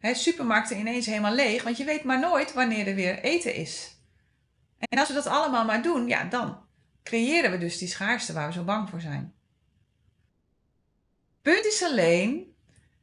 Supermarkten 0.01 0.77
ineens 0.77 1.05
helemaal 1.05 1.34
leeg, 1.34 1.63
want 1.63 1.77
je 1.77 1.84
weet 1.84 2.03
maar 2.03 2.19
nooit 2.19 2.53
wanneer 2.53 2.88
er 2.88 2.96
weer 2.96 3.19
eten 3.19 3.55
is. 3.55 3.98
En 4.79 5.00
als 5.00 5.08
we 5.08 5.13
dat 5.13 5.27
allemaal 5.27 5.65
maar 5.65 5.81
doen, 5.81 6.08
ja, 6.08 6.24
dan 6.24 6.67
creëren 7.10 7.51
we 7.51 7.58
dus 7.58 7.78
die 7.78 7.88
schaarste 7.88 8.34
waar 8.34 8.48
we 8.48 8.54
zo 8.54 8.63
bang 8.63 8.89
voor 8.89 9.01
zijn. 9.01 9.34
Punt 11.42 11.66
is 11.66 11.84
alleen 11.84 12.54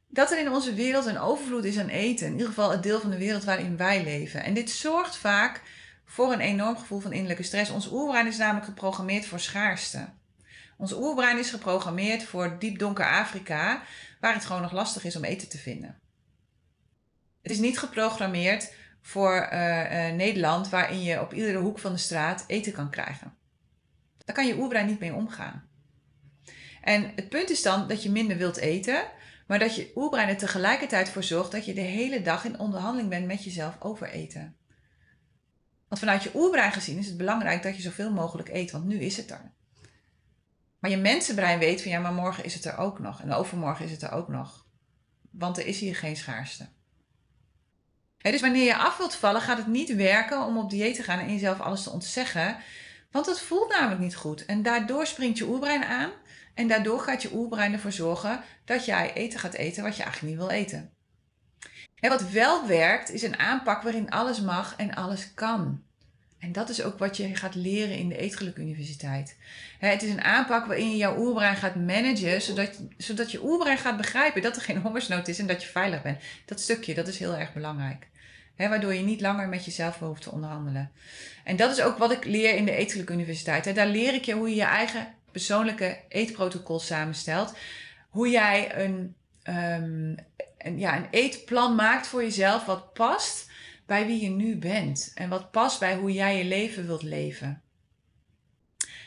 dat 0.09 0.31
er 0.31 0.39
in 0.39 0.51
onze 0.51 0.75
wereld 0.75 1.07
een 1.07 1.19
overvloed 1.19 1.65
is 1.65 1.79
aan 1.79 1.89
eten. 1.89 2.27
In 2.27 2.33
ieder 2.33 2.47
geval 2.47 2.71
het 2.71 2.83
deel 2.83 3.01
van 3.01 3.11
de 3.11 3.19
wereld 3.19 3.45
waarin 3.45 3.77
wij 3.77 4.05
leven. 4.05 4.43
En 4.43 4.55
dit 4.55 4.71
zorgt 4.71 5.17
vaak 5.17 5.63
voor 6.05 6.33
een 6.33 6.41
enorm 6.41 6.77
gevoel 6.77 7.01
van 7.01 7.13
innerlijke 7.13 7.43
stress. 7.43 7.71
Ons 7.71 7.93
oerbrein 7.93 8.27
is 8.27 8.37
namelijk 8.37 8.65
geprogrammeerd 8.65 9.27
voor 9.27 9.41
schaarste. 9.41 10.09
Ons 10.77 10.93
oerbrein 10.93 11.39
is 11.39 11.51
geprogrammeerd 11.51 12.25
voor 12.25 12.59
diep 12.59 12.79
donker 12.79 13.11
Afrika, 13.11 13.83
waar 14.21 14.35
het 14.35 14.45
gewoon 14.45 14.63
nog 14.63 14.73
lastig 14.73 15.05
is 15.05 15.17
om 15.17 15.25
eten 15.25 15.49
te 15.49 15.59
vinden. 15.59 15.99
Het 17.43 17.53
is 17.53 17.59
niet 17.59 17.79
geprogrammeerd 17.79 18.73
voor 19.01 19.49
uh, 19.53 20.09
uh, 20.09 20.15
Nederland, 20.15 20.69
waarin 20.69 21.03
je 21.03 21.21
op 21.21 21.33
iedere 21.33 21.59
hoek 21.59 21.79
van 21.79 21.93
de 21.93 21.99
straat 21.99 22.45
eten 22.47 22.73
kan 22.73 22.91
krijgen. 22.91 23.37
Daar 24.26 24.37
kan 24.37 24.47
je 24.47 24.59
oerbrein 24.59 24.87
niet 24.87 24.99
mee 24.99 25.14
omgaan. 25.14 25.68
En 26.83 27.12
het 27.14 27.28
punt 27.28 27.50
is 27.50 27.62
dan 27.62 27.88
dat 27.88 28.02
je 28.02 28.11
minder 28.11 28.37
wilt 28.37 28.56
eten, 28.56 29.04
maar 29.47 29.59
dat 29.59 29.76
je 29.76 29.92
oerbrein 29.95 30.28
er 30.28 30.37
tegelijkertijd 30.37 31.09
voor 31.09 31.23
zorgt 31.23 31.52
dat 31.52 31.64
je 31.64 31.75
de 31.75 31.80
hele 31.80 32.23
dag 32.23 32.45
in 32.45 32.59
onderhandeling 32.59 33.11
bent 33.11 33.26
met 33.26 33.45
jezelf 33.45 33.76
over 33.78 34.09
eten. 34.09 34.56
Want 35.88 36.00
vanuit 36.00 36.23
je 36.23 36.30
oerbrein 36.35 36.73
gezien 36.73 36.99
is 36.99 37.06
het 37.06 37.16
belangrijk 37.16 37.62
dat 37.62 37.76
je 37.76 37.83
zoveel 37.83 38.12
mogelijk 38.12 38.49
eet, 38.49 38.71
want 38.71 38.85
nu 38.85 38.99
is 38.99 39.16
het 39.16 39.30
er. 39.30 39.52
Maar 40.78 40.90
je 40.90 40.97
mensenbrein 40.97 41.59
weet 41.59 41.83
van 41.83 41.90
ja, 41.90 42.00
maar 42.00 42.12
morgen 42.12 42.45
is 42.45 42.54
het 42.54 42.64
er 42.64 42.76
ook 42.76 42.99
nog 42.99 43.23
en 43.23 43.33
overmorgen 43.33 43.85
is 43.85 43.90
het 43.90 44.02
er 44.02 44.12
ook 44.12 44.28
nog. 44.28 44.66
Want 45.30 45.59
er 45.59 45.66
is 45.66 45.80
hier 45.80 45.97
geen 45.97 46.16
schaarste. 46.16 46.68
dus 48.18 48.40
wanneer 48.40 48.64
je 48.64 48.76
af 48.76 48.97
wilt 48.97 49.14
vallen, 49.14 49.40
gaat 49.40 49.59
het 49.59 49.66
niet 49.66 49.95
werken 49.95 50.45
om 50.45 50.59
op 50.59 50.71
dieet 50.71 50.95
te 50.95 51.02
gaan 51.02 51.18
en 51.18 51.33
jezelf 51.33 51.61
alles 51.61 51.83
te 51.83 51.90
ontzeggen. 51.90 52.56
Want 53.17 53.29
het 53.29 53.41
voelt 53.41 53.69
namelijk 53.69 54.01
niet 54.01 54.17
goed. 54.17 54.45
En 54.45 54.63
daardoor 54.63 55.07
springt 55.07 55.39
je 55.39 55.49
oerbrein 55.49 55.85
aan. 55.85 56.11
En 56.55 56.69
daardoor 56.69 57.01
gaat 57.01 57.23
je 57.23 57.35
oerbrein 57.35 57.73
ervoor 57.73 57.93
zorgen 57.93 58.41
dat 58.65 58.85
jij 58.85 59.13
eten 59.13 59.41
gaat 59.41 59.55
eten 59.55 59.83
wat 59.83 59.97
je 59.97 60.03
eigenlijk 60.03 60.35
niet 60.35 60.47
wil 60.47 60.57
eten. 60.57 60.91
En 62.01 62.11
wat 62.11 62.31
wel 62.31 62.67
werkt, 62.67 63.11
is 63.11 63.23
een 63.23 63.39
aanpak 63.39 63.83
waarin 63.83 64.11
alles 64.11 64.41
mag 64.41 64.75
en 64.77 64.95
alles 64.95 65.35
kan. 65.35 65.83
En 66.39 66.53
dat 66.53 66.69
is 66.69 66.83
ook 66.83 66.99
wat 66.99 67.17
je 67.17 67.37
gaat 67.37 67.55
leren 67.55 67.99
in 67.99 68.09
de 68.09 68.17
Eetgeluk 68.17 68.57
Universiteit. 68.57 69.37
Het 69.79 70.03
is 70.03 70.11
een 70.11 70.23
aanpak 70.23 70.67
waarin 70.67 70.91
je 70.91 70.97
jouw 70.97 71.19
oerbrein 71.19 71.57
gaat 71.57 71.75
managen, 71.75 72.43
zodat, 72.43 72.81
zodat 72.97 73.31
je 73.31 73.45
oerbrein 73.45 73.79
gaat 73.79 73.97
begrijpen 73.97 74.43
dat 74.43 74.57
er 74.57 74.63
geen 74.63 74.81
hongersnood 74.81 75.29
is 75.29 75.39
en 75.39 75.47
dat 75.47 75.63
je 75.63 75.69
veilig 75.69 76.03
bent. 76.03 76.23
Dat 76.45 76.61
stukje, 76.61 76.95
dat 76.95 77.09
is 77.09 77.19
heel 77.19 77.37
erg 77.37 77.53
belangrijk 77.53 78.07
waardoor 78.57 78.95
je 78.95 79.03
niet 79.03 79.21
langer 79.21 79.49
met 79.49 79.65
jezelf 79.65 79.99
hoeft 79.99 80.23
te 80.23 80.31
onderhandelen. 80.31 80.91
En 81.45 81.57
dat 81.57 81.71
is 81.71 81.83
ook 81.83 81.99
wat 81.99 82.13
ik 82.13 82.25
leer 82.25 82.55
in 82.55 82.65
de 82.65 82.77
Eetelijke 82.77 83.13
Universiteit. 83.13 83.75
Daar 83.75 83.87
leer 83.87 84.15
ik 84.15 84.25
je 84.25 84.35
hoe 84.35 84.49
je 84.49 84.55
je 84.55 84.63
eigen 84.63 85.15
persoonlijke 85.31 85.99
eetprotocol 86.09 86.79
samenstelt. 86.79 87.57
Hoe 88.09 88.29
jij 88.31 88.85
een, 88.85 89.15
um, 89.45 90.15
een, 90.59 90.79
ja, 90.79 90.97
een 90.97 91.09
eetplan 91.11 91.75
maakt 91.75 92.07
voor 92.07 92.23
jezelf 92.23 92.65
wat 92.65 92.93
past 92.93 93.51
bij 93.87 94.07
wie 94.07 94.23
je 94.23 94.31
nu 94.31 94.57
bent. 94.57 95.13
En 95.15 95.29
wat 95.29 95.51
past 95.51 95.81
bij 95.81 95.97
hoe 95.97 96.13
jij 96.13 96.39
je 96.39 96.45
leven 96.45 96.87
wilt 96.87 97.03
leven. 97.03 97.63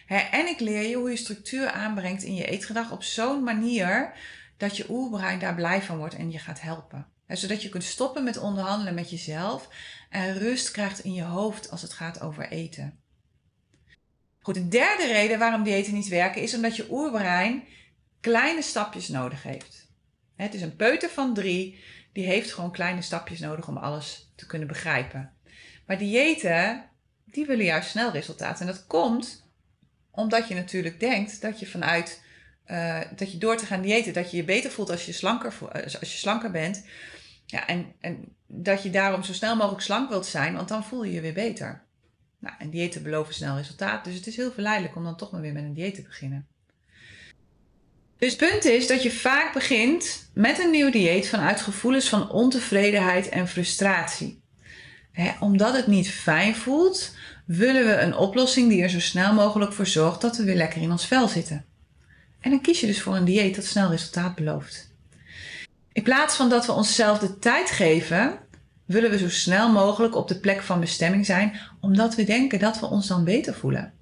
en 0.08 0.48
ik 0.48 0.60
leer 0.60 0.90
je 0.90 0.96
hoe 0.96 1.10
je 1.10 1.18
structuur 1.18 1.70
aanbrengt 1.70 2.24
in 2.24 2.36
je 2.36 2.46
eetgedrag 2.46 2.92
op 2.92 3.04
zo'n 3.04 3.44
manier 3.44 4.14
dat 4.58 4.78
je 4.78 4.90
oerbrein 4.90 5.40
daar 5.40 5.56
blij 5.56 5.82
van 5.82 5.98
wordt 5.98 6.16
en 6.16 6.32
je 6.32 6.40
gaat 6.40 6.62
helpen 6.62 7.08
zodat 7.38 7.62
je 7.62 7.70
kunt 7.70 7.84
stoppen 7.84 8.24
met 8.24 8.38
onderhandelen 8.38 8.94
met 8.94 9.10
jezelf 9.10 9.70
en 10.10 10.38
rust 10.38 10.72
krijgt 10.72 11.04
in 11.04 11.14
je 11.14 11.24
hoofd 11.24 11.72
als 11.72 11.82
het 11.82 11.94
gaat 11.94 12.22
over 12.22 12.50
eten. 12.50 13.00
Goed, 14.40 14.54
de 14.54 14.68
derde 14.68 15.08
reden 15.08 15.40
waarom 15.40 15.64
diëten 15.64 15.94
niet 15.94 16.08
werken 16.08 16.42
is 16.42 16.54
omdat 16.54 16.76
je 16.76 16.92
oerbrein 16.92 17.64
kleine 18.20 18.62
stapjes 18.62 19.08
nodig 19.08 19.44
heeft. 19.44 19.88
Het 20.36 20.54
is 20.54 20.62
een 20.62 20.76
peuter 20.76 21.10
van 21.10 21.34
drie, 21.34 21.84
die 22.14 22.26
heeft 22.26 22.54
gewoon 22.54 22.72
kleine 22.72 23.02
stapjes 23.02 23.40
nodig 23.40 23.68
om 23.68 23.78
alles 23.78 24.32
te 24.36 24.46
kunnen 24.46 24.68
begrijpen. 24.68 25.34
Maar 25.86 25.98
diëten, 25.98 26.90
die 27.26 27.46
willen 27.46 27.66
juist 27.66 27.90
snel 27.90 28.12
resultaat. 28.12 28.60
En 28.60 28.66
dat 28.66 28.88
komt 28.88 29.48
omdat 30.12 30.48
je 30.48 30.56
natuurlijk 30.56 31.00
denkt 31.00 31.42
dat 31.42 31.60
je 31.60 31.68
vanuit 31.68 32.22
uh, 32.72 33.00
dat 33.16 33.32
je 33.32 33.38
door 33.38 33.58
te 33.58 33.66
gaan 33.66 33.82
diëten, 33.82 34.14
dat 34.14 34.32
je 34.32 34.38
je 34.38 34.44
beter 34.44 34.72
voelt 34.72 34.90
als 34.90 35.06
je 35.06 35.12
slanker, 35.12 35.54
eh, 35.72 35.84
als 35.84 36.12
je 36.12 36.18
slanker 36.18 36.52
bent. 36.52 36.86
Ja, 37.52 37.68
en, 37.68 37.94
dat 38.48 38.84
je 38.84 38.90
daarom 38.90 39.24
zo 39.24 39.34
snel 39.34 39.56
mogelijk 39.56 39.82
slank 39.82 40.10
wilt 40.10 40.26
zijn, 40.26 40.56
want 40.56 40.68
dan 40.68 40.84
voel 40.84 41.04
je 41.04 41.14
je 41.14 41.22
weer 41.22 41.34
beter. 41.34 41.84
Nou, 42.40 42.56
en 42.60 42.70
diëten 42.70 43.04
beloven 43.04 43.34
snel 43.34 43.58
resultaat, 43.58 44.04
dus 44.04 44.16
het 44.16 44.28
is 44.28 44.36
heel 44.36 44.52
verleidelijk 44.52 44.96
om 44.96 45.04
dan 45.04 45.18
toch 45.18 45.32
maar 45.32 45.42
weer 45.42 45.54
met 45.54 45.64
een 45.64 45.74
dieet 45.74 45.96
te 45.96 46.02
beginnen. 46.02 46.48
Dus 48.18 48.30
het 48.30 48.50
punt 48.50 48.66
is 48.66 48.88
dat 48.88 49.04
je 49.04 49.12
vaak 49.12 49.54
begint 49.54 50.30
met 50.34 50.60
een 50.60 50.72
nieuw 50.72 50.92
dieet 50.92 51.30
vanuit 51.30 51.62
gevoelens 51.62 52.10
van 52.10 52.30
ontevredenheid 52.30 53.30
en 53.30 53.48
frustratie. 53.48 54.42
omdat 55.40 55.76
het 55.76 55.88
niet 55.88 56.10
fijn 56.10 56.56
voelt, 56.56 57.16
willen 57.46 57.86
we 57.86 57.96
een 57.96 58.16
oplossing 58.16 58.70
die 58.70 58.82
er 58.82 58.90
zo 58.90 59.00
snel 59.00 59.34
mogelijk 59.34 59.74
voor 59.74 59.88
zorgt 59.88 60.22
dat 60.22 60.38
we 60.38 60.44
weer 60.44 60.56
lekker 60.56 60.82
in 60.82 60.92
ons 60.92 61.06
vel 61.06 61.28
zitten. 61.28 61.66
En 62.40 62.50
dan 62.50 62.62
kies 62.62 62.80
je 62.80 62.88
dus 62.88 63.02
voor 63.02 63.16
een 63.16 63.26
dieet 63.26 63.56
dat 63.56 63.66
snel 63.66 63.90
resultaat 63.90 64.36
belooft. 64.36 64.89
In 66.00 66.06
plaats 66.06 66.36
van 66.36 66.50
dat 66.50 66.66
we 66.66 66.72
onszelf 66.72 67.20
de 67.20 67.40
tijd 67.40 67.70
geven, 67.70 68.40
willen 68.86 69.10
we 69.10 69.18
zo 69.18 69.30
snel 69.30 69.72
mogelijk 69.72 70.16
op 70.16 70.28
de 70.28 70.40
plek 70.40 70.62
van 70.62 70.80
bestemming 70.80 71.26
zijn, 71.26 71.60
omdat 71.82 72.16
we 72.16 72.24
denken 72.24 72.60
dat 72.60 72.80
we 72.80 72.86
ons 72.86 73.08
dan 73.08 73.24
beter 73.24 73.54
voelen. 73.54 73.94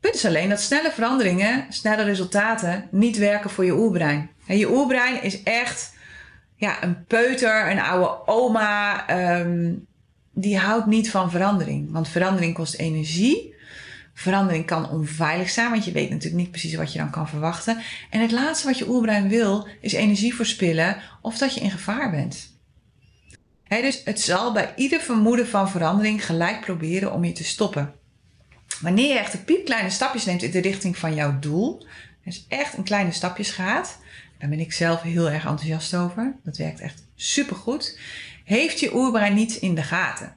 Punt 0.00 0.14
is 0.14 0.24
alleen 0.24 0.48
dat 0.48 0.60
snelle 0.60 0.90
veranderingen, 0.90 1.66
snelle 1.68 2.02
resultaten 2.02 2.88
niet 2.90 3.16
werken 3.16 3.50
voor 3.50 3.64
je 3.64 3.72
oerbrein. 3.72 4.30
je 4.46 4.70
oerbrein 4.70 5.22
is 5.22 5.42
echt 5.42 5.94
ja, 6.54 6.82
een 6.82 7.04
peuter, 7.04 7.70
een 7.70 7.80
oude 7.80 8.26
oma. 8.26 9.06
Ehm, 9.06 9.74
die 10.32 10.58
houdt 10.58 10.86
niet 10.86 11.10
van 11.10 11.30
verandering. 11.30 11.92
Want 11.92 12.08
verandering 12.08 12.54
kost 12.54 12.74
energie. 12.74 13.54
Verandering 14.18 14.66
kan 14.66 14.90
onveilig 14.90 15.50
zijn, 15.50 15.70
want 15.70 15.84
je 15.84 15.92
weet 15.92 16.10
natuurlijk 16.10 16.42
niet 16.42 16.50
precies 16.50 16.74
wat 16.74 16.92
je 16.92 16.98
dan 16.98 17.10
kan 17.10 17.28
verwachten. 17.28 17.78
En 18.10 18.20
het 18.20 18.30
laatste 18.30 18.66
wat 18.66 18.78
je 18.78 18.88
oerbrein 18.88 19.28
wil, 19.28 19.68
is 19.80 19.92
energie 19.92 20.34
verspillen 20.34 20.96
of 21.22 21.38
dat 21.38 21.54
je 21.54 21.60
in 21.60 21.70
gevaar 21.70 22.10
bent. 22.10 22.58
dus 23.68 24.00
het 24.04 24.20
zal 24.20 24.52
bij 24.52 24.72
ieder 24.76 25.00
vermoeden 25.00 25.48
van 25.48 25.70
verandering 25.70 26.24
gelijk 26.24 26.60
proberen 26.60 27.12
om 27.12 27.24
je 27.24 27.32
te 27.32 27.44
stoppen. 27.44 27.94
Wanneer 28.80 29.08
je 29.08 29.18
echt 29.18 29.32
de 29.32 29.38
piepkleine 29.38 29.90
stapjes 29.90 30.24
neemt 30.24 30.42
in 30.42 30.50
de 30.50 30.60
richting 30.60 30.98
van 30.98 31.14
jouw 31.14 31.38
doel, 31.38 31.86
dus 32.24 32.46
echt 32.48 32.76
in 32.76 32.82
kleine 32.82 33.12
stapjes 33.12 33.50
gaat, 33.50 33.98
daar 34.38 34.48
ben 34.48 34.60
ik 34.60 34.72
zelf 34.72 35.02
heel 35.02 35.30
erg 35.30 35.44
enthousiast 35.44 35.94
over. 35.94 36.34
Dat 36.44 36.56
werkt 36.56 36.80
echt 36.80 37.02
supergoed. 37.14 37.98
Heeft 38.44 38.80
je 38.80 38.94
oerbrein 38.94 39.34
niets 39.34 39.58
in 39.58 39.74
de 39.74 39.82
gaten. 39.82 40.36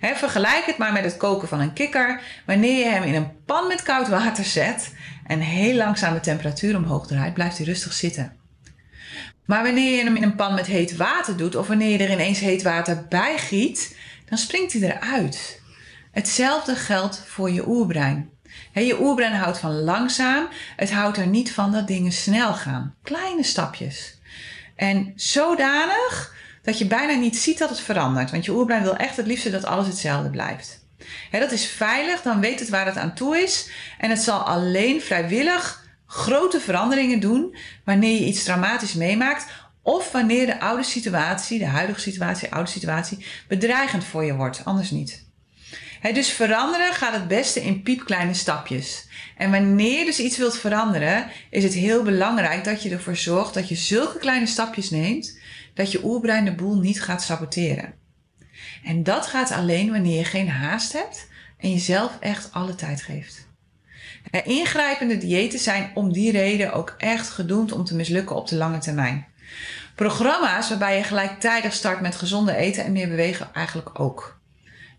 Vergelijk 0.00 0.64
het 0.66 0.78
maar 0.78 0.92
met 0.92 1.04
het 1.04 1.16
koken 1.16 1.48
van 1.48 1.60
een 1.60 1.72
kikker. 1.72 2.20
Wanneer 2.46 2.78
je 2.78 2.90
hem 2.90 3.02
in 3.02 3.14
een 3.14 3.44
pan 3.44 3.66
met 3.66 3.82
koud 3.82 4.08
water 4.08 4.44
zet 4.44 4.94
en 5.26 5.40
heel 5.40 5.74
langzaam 5.74 6.14
de 6.14 6.20
temperatuur 6.20 6.76
omhoog 6.76 7.06
draait, 7.06 7.34
blijft 7.34 7.56
hij 7.56 7.66
rustig 7.66 7.92
zitten. 7.92 8.36
Maar 9.44 9.62
wanneer 9.62 9.96
je 9.96 10.04
hem 10.04 10.16
in 10.16 10.22
een 10.22 10.34
pan 10.34 10.54
met 10.54 10.66
heet 10.66 10.96
water 10.96 11.36
doet 11.36 11.56
of 11.56 11.66
wanneer 11.66 11.90
je 11.90 12.04
er 12.04 12.12
ineens 12.12 12.38
heet 12.38 12.62
water 12.62 13.06
bij 13.08 13.38
giet, 13.38 13.96
dan 14.28 14.38
springt 14.38 14.72
hij 14.72 14.82
eruit. 14.82 15.60
Hetzelfde 16.10 16.74
geldt 16.74 17.22
voor 17.26 17.50
je 17.50 17.68
oerbrein. 17.68 18.30
je 18.72 19.00
oerbrein 19.00 19.32
houdt 19.32 19.58
van 19.58 19.80
langzaam. 19.80 20.48
Het 20.76 20.92
houdt 20.92 21.16
er 21.16 21.26
niet 21.26 21.52
van 21.52 21.72
dat 21.72 21.86
dingen 21.86 22.12
snel 22.12 22.54
gaan. 22.54 22.94
Kleine 23.02 23.42
stapjes. 23.42 24.18
En 24.76 25.12
zodanig 25.16 26.34
dat 26.68 26.78
je 26.78 26.86
bijna 26.86 27.14
niet 27.14 27.36
ziet 27.36 27.58
dat 27.58 27.68
het 27.68 27.80
verandert. 27.80 28.30
Want 28.30 28.44
je 28.44 28.52
oerbrein 28.52 28.82
wil 28.82 28.96
echt 28.96 29.16
het 29.16 29.26
liefste 29.26 29.50
dat 29.50 29.64
alles 29.64 29.86
hetzelfde 29.86 30.30
blijft. 30.30 30.86
dat 31.30 31.52
is 31.52 31.66
veilig, 31.66 32.22
dan 32.22 32.40
weet 32.40 32.60
het 32.60 32.68
waar 32.68 32.86
het 32.86 32.96
aan 32.96 33.14
toe 33.14 33.38
is. 33.38 33.70
En 33.98 34.10
het 34.10 34.18
zal 34.18 34.40
alleen 34.40 35.00
vrijwillig 35.00 35.86
grote 36.06 36.60
veranderingen 36.60 37.20
doen 37.20 37.56
wanneer 37.84 38.20
je 38.20 38.26
iets 38.26 38.44
dramatisch 38.44 38.94
meemaakt. 38.94 39.46
Of 39.82 40.12
wanneer 40.12 40.46
de 40.46 40.60
oude 40.60 40.82
situatie, 40.82 41.58
de 41.58 41.66
huidige 41.66 42.00
situatie, 42.00 42.48
de 42.48 42.54
oude 42.54 42.70
situatie, 42.70 43.24
bedreigend 43.48 44.04
voor 44.04 44.24
je 44.24 44.34
wordt. 44.34 44.64
Anders 44.64 44.90
niet 44.90 45.26
dus 46.12 46.30
veranderen 46.30 46.92
gaat 46.92 47.12
het 47.12 47.28
beste 47.28 47.62
in 47.62 47.82
piepkleine 47.82 48.34
stapjes. 48.34 49.06
En 49.36 49.50
wanneer 49.50 49.98
je 49.98 50.04
dus 50.04 50.18
iets 50.18 50.36
wilt 50.36 50.58
veranderen, 50.58 51.26
is 51.50 51.62
het 51.62 51.74
heel 51.74 52.02
belangrijk 52.02 52.64
dat 52.64 52.82
je 52.82 52.90
ervoor 52.90 53.16
zorgt 53.16 53.54
dat 53.54 53.68
je 53.68 53.74
zulke 53.74 54.18
kleine 54.18 54.46
stapjes 54.46 54.90
neemt, 54.90 55.38
dat 55.78 55.92
je 55.92 56.04
oerbrein 56.04 56.44
de 56.44 56.54
boel 56.54 56.76
niet 56.76 57.02
gaat 57.02 57.22
saboteren. 57.22 57.94
En 58.84 59.02
dat 59.02 59.26
gaat 59.26 59.50
alleen 59.50 59.90
wanneer 59.90 60.18
je 60.18 60.24
geen 60.24 60.48
haast 60.48 60.92
hebt 60.92 61.28
en 61.58 61.70
jezelf 61.70 62.16
echt 62.20 62.52
alle 62.52 62.74
tijd 62.74 63.02
geeft. 63.02 63.48
ingrijpende 64.44 65.18
diëten 65.18 65.58
zijn 65.58 65.90
om 65.94 66.12
die 66.12 66.32
reden 66.32 66.72
ook 66.72 66.94
echt 66.98 67.30
gedoemd 67.30 67.72
om 67.72 67.84
te 67.84 67.94
mislukken 67.94 68.36
op 68.36 68.48
de 68.48 68.56
lange 68.56 68.78
termijn. 68.78 69.26
Programma's 69.94 70.68
waarbij 70.68 70.96
je 70.96 71.02
gelijktijdig 71.02 71.72
start 71.72 72.00
met 72.00 72.16
gezonde 72.16 72.54
eten 72.54 72.84
en 72.84 72.92
meer 72.92 73.08
bewegen 73.08 73.48
eigenlijk 73.52 74.00
ook 74.00 74.38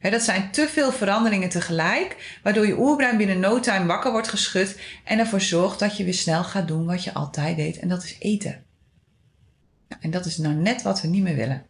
dat 0.01 0.21
zijn 0.21 0.51
te 0.51 0.67
veel 0.67 0.91
veranderingen 0.91 1.49
tegelijk, 1.49 2.39
waardoor 2.43 2.67
je 2.67 2.79
oerbrein 2.79 3.17
binnen 3.17 3.39
no 3.39 3.59
time 3.59 3.85
wakker 3.85 4.11
wordt 4.11 4.27
geschud 4.27 4.79
en 5.03 5.19
ervoor 5.19 5.41
zorgt 5.41 5.79
dat 5.79 5.97
je 5.97 6.03
weer 6.03 6.13
snel 6.13 6.43
gaat 6.43 6.67
doen 6.67 6.85
wat 6.85 7.03
je 7.03 7.13
altijd 7.13 7.55
deed, 7.55 7.79
en 7.79 7.87
dat 7.87 8.03
is 8.03 8.15
eten. 8.19 8.63
En 9.99 10.11
dat 10.11 10.25
is 10.25 10.37
nou 10.37 10.53
net 10.53 10.81
wat 10.81 11.01
we 11.01 11.07
niet 11.07 11.23
meer 11.23 11.35
willen. 11.35 11.65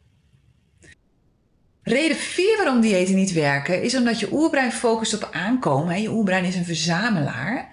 Reden 1.83 2.17
4 2.17 2.57
waarom 2.57 2.81
diëten 2.81 3.15
niet 3.15 3.33
werken 3.33 3.83
is 3.83 3.95
omdat 3.95 4.19
je 4.19 4.33
oerbrein 4.33 4.71
focust 4.71 5.13
op 5.13 5.29
aankomen. 5.31 6.01
Je 6.01 6.11
oerbrein 6.11 6.43
is 6.43 6.55
een 6.55 6.65
verzamelaar, 6.65 7.69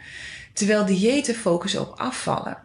terwijl 0.53 0.85
diëten 0.85 1.35
focussen 1.35 1.81
op 1.81 1.99
afvallen. 1.99 2.65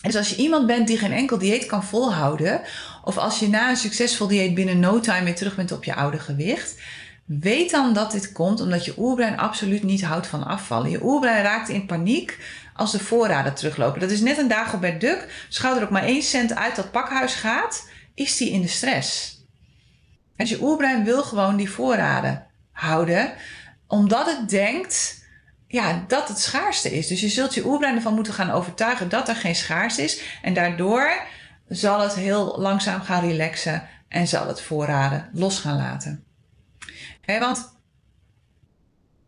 Dus 0.00 0.16
als 0.16 0.30
je 0.30 0.36
iemand 0.36 0.66
bent 0.66 0.86
die 0.86 0.98
geen 0.98 1.12
enkel 1.12 1.38
dieet 1.38 1.66
kan 1.66 1.84
volhouden, 1.84 2.60
of 3.04 3.16
als 3.18 3.38
je 3.38 3.48
na 3.48 3.70
een 3.70 3.76
succesvol 3.76 4.26
dieet 4.26 4.54
binnen 4.54 4.80
no 4.80 5.00
time 5.00 5.24
weer 5.24 5.34
terug 5.34 5.56
bent 5.56 5.72
op 5.72 5.84
je 5.84 5.94
oude 5.94 6.18
gewicht, 6.18 6.80
weet 7.24 7.70
dan 7.70 7.92
dat 7.92 8.12
dit 8.12 8.32
komt 8.32 8.60
omdat 8.60 8.84
je 8.84 8.94
oerbrein 8.96 9.38
absoluut 9.38 9.82
niet 9.82 10.04
houdt 10.04 10.26
van 10.26 10.46
afvallen. 10.46 10.90
Je 10.90 11.04
oerbrein 11.04 11.42
raakt 11.42 11.68
in 11.68 11.86
paniek 11.86 12.38
als 12.76 12.92
de 12.92 12.98
voorraden 12.98 13.54
teruglopen. 13.54 14.00
Dat 14.00 14.10
is 14.10 14.20
net 14.20 14.38
een 14.38 14.48
Dagobert 14.48 15.00
Duck. 15.00 15.46
Schouder 15.48 15.82
ook 15.82 15.90
maar 15.90 16.02
1 16.02 16.22
cent 16.22 16.54
uit 16.54 16.76
dat 16.76 16.90
pakhuis 16.90 17.34
gaat, 17.34 17.88
is 18.14 18.36
die 18.36 18.50
in 18.50 18.60
de 18.60 18.68
stress. 18.68 19.40
En 20.36 20.46
je 20.46 20.62
oerbrein 20.62 21.04
wil 21.04 21.22
gewoon 21.22 21.56
die 21.56 21.70
voorraden 21.70 22.46
houden, 22.72 23.32
omdat 23.86 24.26
het 24.26 24.48
denkt 24.48 25.24
ja, 25.68 26.04
dat 26.08 26.28
het 26.28 26.38
schaarste 26.38 26.96
is. 26.96 27.06
Dus 27.06 27.20
je 27.20 27.28
zult 27.28 27.54
je 27.54 27.66
oerbrein 27.66 27.94
ervan 27.94 28.14
moeten 28.14 28.32
gaan 28.32 28.50
overtuigen 28.50 29.08
dat 29.08 29.28
er 29.28 29.36
geen 29.36 29.54
schaarste 29.54 30.02
is. 30.02 30.20
En 30.42 30.54
daardoor 30.54 31.22
zal 31.68 32.00
het 32.00 32.14
heel 32.14 32.58
langzaam 32.58 33.00
gaan 33.00 33.28
relaxen 33.28 33.88
en 34.08 34.28
zal 34.28 34.48
het 34.48 34.60
voorraden 34.60 35.28
los 35.32 35.58
gaan 35.58 35.76
laten. 35.76 36.24
want 37.26 37.74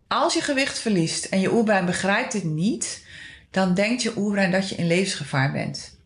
als 0.09 0.35
je 0.35 0.41
gewicht 0.41 0.79
verliest 0.79 1.25
en 1.25 1.41
je 1.41 1.53
oerbrein 1.53 1.87
begrijpt 1.87 2.33
dit 2.33 2.45
niet, 2.45 3.07
dan 3.51 3.75
denkt 3.75 4.03
je 4.03 4.17
oerbrein 4.17 4.51
dat 4.51 4.69
je 4.69 4.75
in 4.75 4.87
levensgevaar 4.87 5.53
bent. 5.53 5.99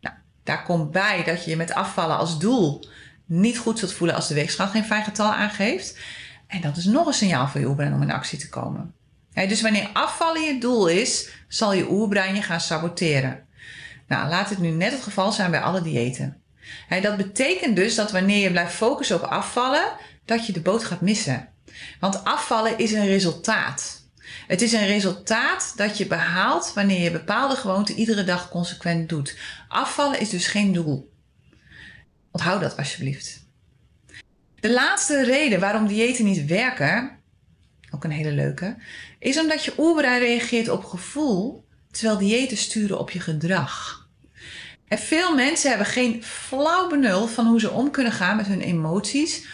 Nou, 0.00 0.16
daar 0.42 0.62
komt 0.62 0.90
bij 0.90 1.24
dat 1.24 1.44
je 1.44 1.50
je 1.50 1.56
met 1.56 1.74
afvallen 1.74 2.16
als 2.16 2.38
doel 2.38 2.84
niet 3.26 3.58
goed 3.58 3.78
zult 3.78 3.92
voelen 3.92 4.16
als 4.16 4.28
de 4.28 4.34
weegschaal 4.34 4.68
geen 4.68 4.84
fijn 4.84 5.04
getal 5.04 5.32
aangeeft. 5.32 5.98
En 6.46 6.60
dat 6.60 6.76
is 6.76 6.84
nog 6.84 7.06
een 7.06 7.14
signaal 7.14 7.48
voor 7.48 7.60
je 7.60 7.66
oerbrein 7.66 7.94
om 7.94 8.02
in 8.02 8.10
actie 8.10 8.38
te 8.38 8.48
komen. 8.48 8.94
dus 9.32 9.62
wanneer 9.62 9.90
afvallen 9.92 10.42
je 10.42 10.60
doel 10.60 10.86
is, 10.86 11.30
zal 11.48 11.72
je 11.72 11.90
oerbrein 11.90 12.34
je 12.34 12.42
gaan 12.42 12.60
saboteren. 12.60 13.46
Nou, 14.08 14.28
laat 14.28 14.50
het 14.50 14.58
nu 14.58 14.70
net 14.70 14.92
het 14.92 15.02
geval 15.02 15.32
zijn 15.32 15.50
bij 15.50 15.60
alle 15.60 15.82
diëten. 15.82 16.42
dat 17.00 17.16
betekent 17.16 17.76
dus 17.76 17.94
dat 17.94 18.12
wanneer 18.12 18.42
je 18.42 18.50
blijft 18.50 18.74
focussen 18.74 19.16
op 19.16 19.22
afvallen, 19.22 19.92
dat 20.24 20.46
je 20.46 20.52
de 20.52 20.60
boot 20.60 20.84
gaat 20.84 21.00
missen. 21.00 21.48
Want 22.00 22.24
afvallen 22.24 22.78
is 22.78 22.92
een 22.92 23.06
resultaat. 23.06 24.03
Het 24.46 24.62
is 24.62 24.72
een 24.72 24.86
resultaat 24.86 25.72
dat 25.76 25.98
je 25.98 26.06
behaalt 26.06 26.72
wanneer 26.74 27.00
je 27.00 27.10
bepaalde 27.10 27.56
gewoonten 27.56 27.94
iedere 27.94 28.24
dag 28.24 28.48
consequent 28.48 29.08
doet. 29.08 29.38
Afvallen 29.68 30.20
is 30.20 30.30
dus 30.30 30.46
geen 30.46 30.72
doel. 30.72 31.12
Onthoud 32.30 32.60
dat 32.60 32.76
alsjeblieft. 32.76 33.46
De 34.60 34.72
laatste 34.72 35.24
reden 35.24 35.60
waarom 35.60 35.86
diëten 35.86 36.24
niet 36.24 36.46
werken, 36.46 37.18
ook 37.90 38.04
een 38.04 38.10
hele 38.10 38.32
leuke, 38.32 38.76
is 39.18 39.38
omdat 39.38 39.64
je 39.64 39.74
oerbrein 39.78 40.20
reageert 40.20 40.68
op 40.68 40.84
gevoel, 40.84 41.64
terwijl 41.90 42.18
diëten 42.18 42.56
sturen 42.56 42.98
op 42.98 43.10
je 43.10 43.20
gedrag. 43.20 44.08
En 44.88 44.98
veel 44.98 45.34
mensen 45.34 45.68
hebben 45.68 45.86
geen 45.86 46.22
flauw 46.22 46.88
benul 46.88 47.26
van 47.26 47.46
hoe 47.46 47.60
ze 47.60 47.70
om 47.70 47.90
kunnen 47.90 48.12
gaan 48.12 48.36
met 48.36 48.46
hun 48.46 48.60
emoties, 48.60 49.46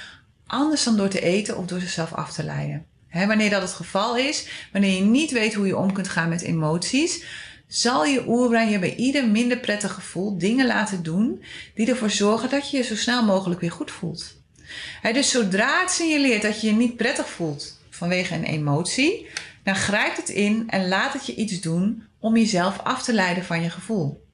anders 0.46 0.84
dan 0.84 0.96
door 0.96 1.08
te 1.08 1.20
eten 1.20 1.56
of 1.56 1.66
door 1.66 1.80
zichzelf 1.80 2.12
af 2.14 2.32
te 2.32 2.44
leiden. 2.44 2.89
Wanneer 3.12 3.50
dat 3.50 3.62
het 3.62 3.72
geval 3.72 4.16
is, 4.16 4.48
wanneer 4.72 4.94
je 4.94 5.02
niet 5.02 5.30
weet 5.30 5.54
hoe 5.54 5.66
je 5.66 5.76
om 5.76 5.92
kunt 5.92 6.08
gaan 6.08 6.28
met 6.28 6.42
emoties, 6.42 7.24
zal 7.66 8.04
je 8.04 8.28
oerbrein 8.28 8.70
je 8.70 8.78
bij 8.78 8.94
ieder 8.94 9.28
minder 9.28 9.58
prettig 9.58 9.92
gevoel 9.92 10.38
dingen 10.38 10.66
laten 10.66 11.02
doen 11.02 11.42
die 11.74 11.88
ervoor 11.88 12.10
zorgen 12.10 12.50
dat 12.50 12.70
je 12.70 12.76
je 12.76 12.82
zo 12.82 12.96
snel 12.96 13.24
mogelijk 13.24 13.60
weer 13.60 13.72
goed 13.72 13.90
voelt. 13.90 14.42
dus 15.12 15.30
zodra 15.30 15.80
het 15.80 15.90
signaleert 15.90 16.42
dat 16.42 16.60
je 16.60 16.66
je 16.66 16.72
niet 16.72 16.96
prettig 16.96 17.28
voelt 17.28 17.78
vanwege 17.90 18.34
een 18.34 18.44
emotie, 18.44 19.28
dan 19.62 19.76
grijpt 19.76 20.16
het 20.16 20.28
in 20.28 20.64
en 20.66 20.88
laat 20.88 21.12
het 21.12 21.26
je 21.26 21.34
iets 21.34 21.60
doen 21.60 22.02
om 22.18 22.36
jezelf 22.36 22.78
af 22.78 23.02
te 23.02 23.12
leiden 23.12 23.44
van 23.44 23.62
je 23.62 23.70
gevoel. 23.70 24.28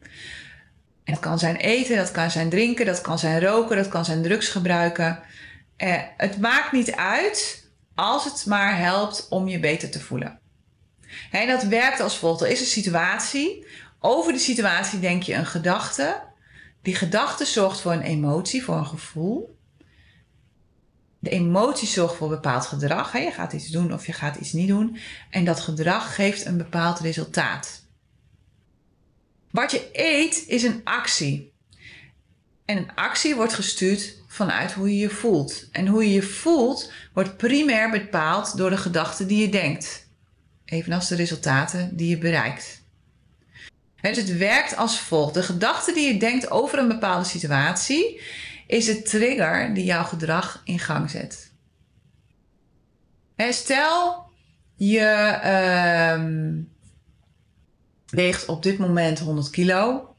Dat 1.05 1.21
kan 1.21 1.39
zijn 1.39 1.57
eten, 1.57 1.97
dat 1.97 2.11
kan 2.11 2.31
zijn 2.31 2.49
drinken, 2.49 2.87
dat 2.87 3.01
kan 3.01 3.19
zijn 3.19 3.41
roken, 3.41 3.77
dat 3.77 3.89
kan 3.89 4.05
zijn 4.05 4.23
drugs 4.23 4.49
gebruiken. 4.49 5.19
Eh, 5.77 6.03
het 6.17 6.41
maakt 6.41 6.73
niet 6.73 6.93
uit 6.93 7.66
als 7.97 8.25
het 8.25 8.47
maar 8.47 8.79
helpt 8.79 9.27
om 9.31 9.49
je 9.49 9.61
beter 9.61 9.91
te 9.91 10.01
voelen. 10.01 10.41
En 11.31 11.47
dat 11.47 11.63
werkt 11.63 12.01
als 12.01 12.19
volgt. 12.19 12.41
Er 12.41 12.49
is 12.49 12.61
een 12.61 12.67
situatie. 12.67 13.67
Over 14.01 14.33
die 14.33 14.41
situatie 14.41 15.01
denk 15.01 15.23
je 15.23 15.35
een 15.35 15.47
gedachte. 15.47 16.23
Die 16.83 16.95
gedachte 16.95 17.45
zorgt 17.45 17.81
voor 17.81 17.93
een 17.93 18.03
emotie, 18.03 18.65
voor 18.65 18.77
een 18.77 18.87
gevoel. 18.87 19.59
De 21.19 21.31
emotie 21.31 21.89
zorgt 21.89 22.15
voor 22.15 22.29
een 22.29 22.35
bepaald 22.35 22.67
gedrag. 22.67 23.13
Je 23.13 23.31
gaat 23.31 23.53
iets 23.53 23.69
doen 23.69 23.93
of 23.93 24.07
je 24.07 24.13
gaat 24.13 24.37
iets 24.37 24.53
niet 24.53 24.69
doen. 24.69 24.99
En 25.31 25.45
dat 25.45 25.61
gedrag 25.61 26.15
geeft 26.15 26.45
een 26.45 26.57
bepaald 26.57 26.99
resultaat. 26.99 27.85
Wat 29.51 29.71
je 29.71 29.89
eet 29.93 30.45
is 30.47 30.63
een 30.63 30.81
actie. 30.85 31.55
En 32.65 32.77
een 32.77 32.95
actie 32.95 33.35
wordt 33.35 33.55
gestuurd 33.55 34.17
vanuit 34.37 34.73
hoe 34.73 34.89
je 34.89 34.99
je 34.99 35.11
voelt. 35.11 35.69
En 35.73 35.87
hoe 35.87 36.05
je 36.05 36.13
je 36.13 36.23
voelt 36.23 36.93
wordt 37.13 37.37
primair 37.37 37.91
bepaald 37.91 38.57
door 38.57 38.71
de 38.71 38.77
gedachten 38.77 39.27
die 39.27 39.41
je 39.41 39.49
denkt. 39.49 40.09
Evenals 40.65 41.09
de 41.09 41.15
resultaten 41.15 41.97
die 41.97 42.09
je 42.09 42.19
bereikt. 42.19 42.83
Dus 44.01 44.17
het 44.17 44.37
werkt 44.37 44.77
als 44.77 45.01
volgt. 45.01 45.35
De 45.35 45.43
gedachte 45.43 45.93
die 45.93 46.13
je 46.13 46.19
denkt 46.19 46.51
over 46.51 46.79
een 46.79 46.89
bepaalde 46.89 47.25
situatie 47.25 48.21
is 48.67 48.85
de 48.85 49.03
trigger 49.03 49.75
die 49.75 49.85
jouw 49.85 50.05
gedrag 50.05 50.61
in 50.65 50.79
gang 50.79 51.11
zet. 51.11 51.53
stel 53.51 54.25
je 54.75 55.41
uh, 55.45 56.55
weegt 58.07 58.47
op 58.47 58.63
dit 58.63 58.79
moment 58.79 59.19
100 59.19 59.51
kilo 59.51 60.15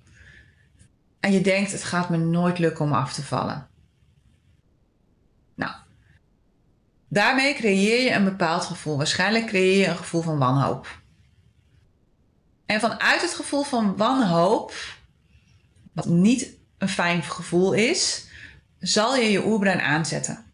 en 1.20 1.32
je 1.32 1.42
denkt 1.42 1.72
het 1.72 1.84
gaat 1.84 2.10
me 2.10 2.18
nooit 2.18 2.60
lukken 2.60 2.86
om 2.86 2.94
af 2.94 3.14
te 3.14 3.24
vallen. 3.24 3.68
Nou, 5.58 5.72
daarmee 7.08 7.54
creëer 7.54 8.04
je 8.04 8.12
een 8.12 8.24
bepaald 8.24 8.64
gevoel. 8.64 8.98
Waarschijnlijk 8.98 9.46
creëer 9.46 9.80
je 9.80 9.88
een 9.88 9.98
gevoel 9.98 10.22
van 10.22 10.38
wanhoop. 10.38 11.00
En 12.66 12.80
vanuit 12.80 13.22
het 13.22 13.34
gevoel 13.34 13.64
van 13.64 13.98
wanhoop, 13.98 14.74
wat 15.94 16.06
niet 16.06 16.56
een 16.78 16.90
fijn 16.90 17.24
gevoel 17.24 17.74
is, 17.74 18.28
zal 18.80 19.16
je 19.16 19.32
je 19.32 19.46
oerbrein 19.46 19.82
aanzetten. 19.82 20.46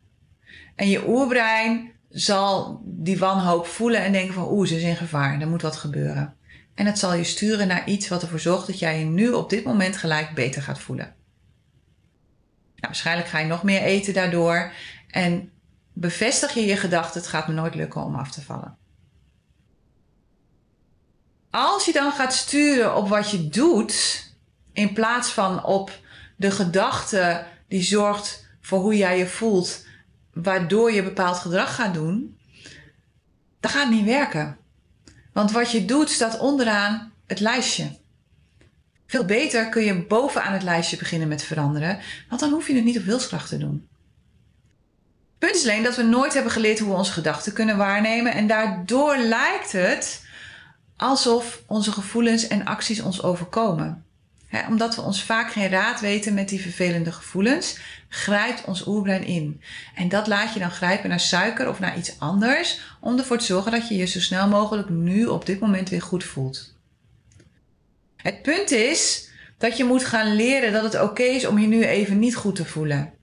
En 0.76 0.90
je 0.90 1.08
oerbrein 1.08 1.92
zal 2.10 2.82
die 2.84 3.18
wanhoop 3.18 3.68
voelen 3.68 4.04
en 4.04 4.12
denken 4.12 4.34
van 4.34 4.52
oeh, 4.52 4.68
ze 4.68 4.76
is 4.76 4.84
in 4.84 4.96
gevaar, 4.96 5.42
er 5.42 5.48
moet 5.48 5.62
wat 5.62 5.76
gebeuren. 5.76 6.36
En 6.74 6.86
het 6.86 7.00
zal 7.00 7.14
je 7.14 7.24
sturen 7.24 7.68
naar 7.68 7.88
iets 7.88 8.08
wat 8.08 8.22
ervoor 8.22 8.40
zorgt 8.40 8.68
dat 8.68 8.80
jij 8.80 9.00
je 9.00 9.06
nu 9.06 9.32
op 9.32 9.50
dit 9.50 9.64
moment 9.64 9.98
gelijk 9.98 10.34
beter 10.34 10.62
gaat 10.62 10.80
voelen. 10.80 11.06
Nou, 12.76 12.96
waarschijnlijk 12.96 13.28
ga 13.28 13.40
je 13.40 13.48
nog 13.48 13.64
meer 13.64 13.82
eten 13.82 14.14
daardoor 14.14 14.72
en 15.08 15.52
bevestig 15.94 16.54
je 16.54 16.66
je 16.66 16.78
gedachte, 16.78 17.18
het 17.18 17.28
gaat 17.28 17.48
me 17.48 17.54
nooit 17.54 17.76
lukken 17.76 18.04
om 18.04 18.16
af 18.16 18.32
te 18.32 18.42
vallen. 18.42 18.78
Als 21.50 21.86
je 21.86 21.94
dan 21.94 22.12
gaat 22.12 22.34
sturen 22.34 22.96
op 22.96 23.10
wat 23.10 23.30
je 23.30 23.48
doet, 23.48 24.24
in 24.72 24.94
plaats 24.94 25.30
van 25.30 25.64
op 25.64 26.00
de 26.36 26.52
gedachte 26.52 27.46
die 27.68 27.84
zorgt 27.84 28.46
voor 28.62 28.80
hoe 28.80 28.98
jij 28.98 29.18
je 29.18 29.28
voelt, 29.28 29.86
waardoor 30.34 30.92
je 30.92 31.04
bepaald 31.04 31.38
gedrag 31.38 31.76
gaat 31.76 31.94
doen, 31.94 32.38
dan 33.60 33.72
gaat 33.72 33.84
het 33.84 33.94
niet 33.94 34.06
werken. 34.06 34.58
Want 35.34 35.52
wat 35.52 35.72
je 35.72 35.86
doet 35.86 36.10
staat 36.10 36.40
onderaan 36.40 37.12
het 37.28 37.40
lijstje. 37.40 37.98
Veel 39.08 39.26
beter 39.26 39.70
kun 39.70 39.84
je 39.84 40.06
bovenaan 40.06 40.54
het 40.54 40.64
lijstje 40.64 40.98
beginnen 40.98 41.28
met 41.28 41.44
veranderen, 41.44 42.00
want 42.30 42.42
dan 42.42 42.52
hoef 42.52 42.68
je 42.68 42.76
het 42.76 42.84
niet 42.84 42.98
op 42.98 43.04
wilskracht 43.04 43.50
te 43.50 43.58
doen. 43.58 43.88
Punt 45.44 45.56
is 45.56 45.64
alleen 45.64 45.84
dat 45.84 45.96
we 45.96 46.04
nooit 46.04 46.34
hebben 46.34 46.52
geleerd 46.52 46.80
hoe 46.80 46.90
we 46.90 46.96
onze 46.98 47.12
gedachten 47.12 47.54
kunnen 47.54 47.78
waarnemen 47.78 48.34
en 48.34 48.48
daardoor 48.48 49.18
lijkt 49.18 49.72
het 49.72 50.26
alsof 50.98 51.62
onze 51.68 51.92
gevoelens 51.92 52.48
en 52.48 52.66
acties 52.66 53.02
ons 53.02 53.24
overkomen. 53.24 54.06
omdat 54.70 54.96
we 54.96 55.02
ons 55.02 55.24
vaak 55.24 55.52
geen 55.52 55.70
raad 55.70 56.00
weten 56.00 56.34
met 56.34 56.50
die 56.50 56.62
vervelende 56.62 57.12
gevoelens, 57.12 57.78
grijpt 58.10 58.66
ons 58.66 58.88
oerbrein 58.88 59.24
in. 59.24 59.62
En 59.96 60.10
dat 60.10 60.28
laat 60.28 60.54
je 60.54 60.60
dan 60.60 60.72
grijpen 60.72 61.10
naar 61.10 61.20
suiker 61.20 61.70
of 61.70 61.80
naar 61.80 61.98
iets 61.98 62.20
anders, 62.20 62.80
om 63.00 63.18
ervoor 63.18 63.38
te 63.38 63.46
zorgen 63.46 63.72
dat 63.72 63.88
je 63.88 63.96
je 63.96 64.06
zo 64.06 64.20
snel 64.20 64.48
mogelijk 64.48 64.90
nu 64.90 65.26
op 65.26 65.46
dit 65.46 65.60
moment 65.60 65.90
weer 65.90 66.02
goed 66.02 66.24
voelt. 66.24 66.76
Het 68.16 68.42
punt 68.42 68.72
is 68.72 69.30
dat 69.58 69.78
je 69.78 69.84
moet 69.84 70.06
gaan 70.06 70.36
leren 70.36 70.74
dat 70.74 70.84
het 70.84 71.02
oké 71.02 71.24
is 71.24 71.46
om 71.46 71.60
je 71.60 71.68
nu 71.68 71.86
even 71.86 72.20
niet 72.20 72.36
goed 72.36 72.56
te 72.56 72.66
voelen. 72.66 73.14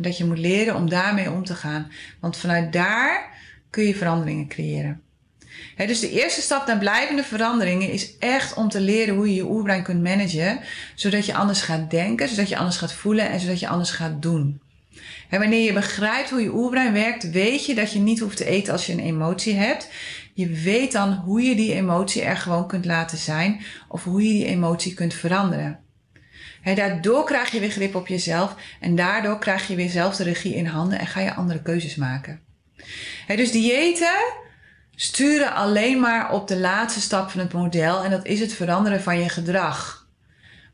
Dat 0.00 0.18
je 0.18 0.24
moet 0.24 0.38
leren 0.38 0.76
om 0.76 0.88
daarmee 0.88 1.30
om 1.30 1.44
te 1.44 1.54
gaan. 1.54 1.92
Want 2.20 2.36
vanuit 2.36 2.72
daar 2.72 3.28
kun 3.70 3.84
je 3.84 3.94
veranderingen 3.94 4.48
creëren 4.48 5.02
dus 5.86 6.00
de 6.00 6.10
eerste 6.10 6.40
stap 6.40 6.66
naar 6.66 6.78
blijvende 6.78 7.22
veranderingen 7.22 7.90
is 7.90 8.18
echt 8.18 8.54
om 8.54 8.68
te 8.68 8.80
leren 8.80 9.14
hoe 9.14 9.28
je 9.28 9.34
je 9.34 9.50
oerbrein 9.50 9.82
kunt 9.82 10.02
managen, 10.02 10.60
zodat 10.94 11.26
je 11.26 11.34
anders 11.34 11.60
gaat 11.60 11.90
denken, 11.90 12.28
zodat 12.28 12.48
je 12.48 12.56
anders 12.56 12.76
gaat 12.76 12.92
voelen 12.92 13.30
en 13.30 13.40
zodat 13.40 13.60
je 13.60 13.68
anders 13.68 13.90
gaat 13.90 14.22
doen. 14.22 14.60
wanneer 15.30 15.64
je 15.64 15.72
begrijpt 15.72 16.30
hoe 16.30 16.42
je 16.42 16.54
oerbrein 16.54 16.92
werkt, 16.92 17.30
weet 17.30 17.66
je 17.66 17.74
dat 17.74 17.92
je 17.92 17.98
niet 17.98 18.20
hoeft 18.20 18.36
te 18.36 18.44
eten 18.44 18.72
als 18.72 18.86
je 18.86 18.92
een 18.92 18.98
emotie 18.98 19.54
hebt. 19.54 19.88
Je 20.34 20.48
weet 20.48 20.92
dan 20.92 21.12
hoe 21.12 21.42
je 21.42 21.54
die 21.56 21.74
emotie 21.74 22.22
er 22.22 22.36
gewoon 22.36 22.68
kunt 22.68 22.84
laten 22.84 23.18
zijn 23.18 23.60
of 23.88 24.04
hoe 24.04 24.22
je 24.22 24.32
die 24.32 24.46
emotie 24.46 24.94
kunt 24.94 25.14
veranderen. 25.14 25.78
Daardoor 26.74 27.24
krijg 27.24 27.50
je 27.50 27.60
weer 27.60 27.70
grip 27.70 27.94
op 27.94 28.06
jezelf 28.06 28.54
en 28.80 28.96
daardoor 28.96 29.38
krijg 29.38 29.68
je 29.68 29.74
weer 29.74 29.90
zelf 29.90 30.16
de 30.16 30.24
regie 30.24 30.54
in 30.54 30.66
handen 30.66 30.98
en 30.98 31.06
ga 31.06 31.20
je 31.20 31.34
andere 31.34 31.62
keuzes 31.62 31.94
maken. 31.94 32.40
dus 33.26 33.50
diëten 33.50 34.36
sturen 34.94 35.54
alleen 35.54 36.00
maar 36.00 36.32
op 36.32 36.48
de 36.48 36.58
laatste 36.58 37.00
stap 37.00 37.30
van 37.30 37.40
het 37.40 37.52
model 37.52 38.04
en 38.04 38.10
dat 38.10 38.26
is 38.26 38.40
het 38.40 38.52
veranderen 38.52 39.02
van 39.02 39.18
je 39.18 39.28
gedrag. 39.28 40.06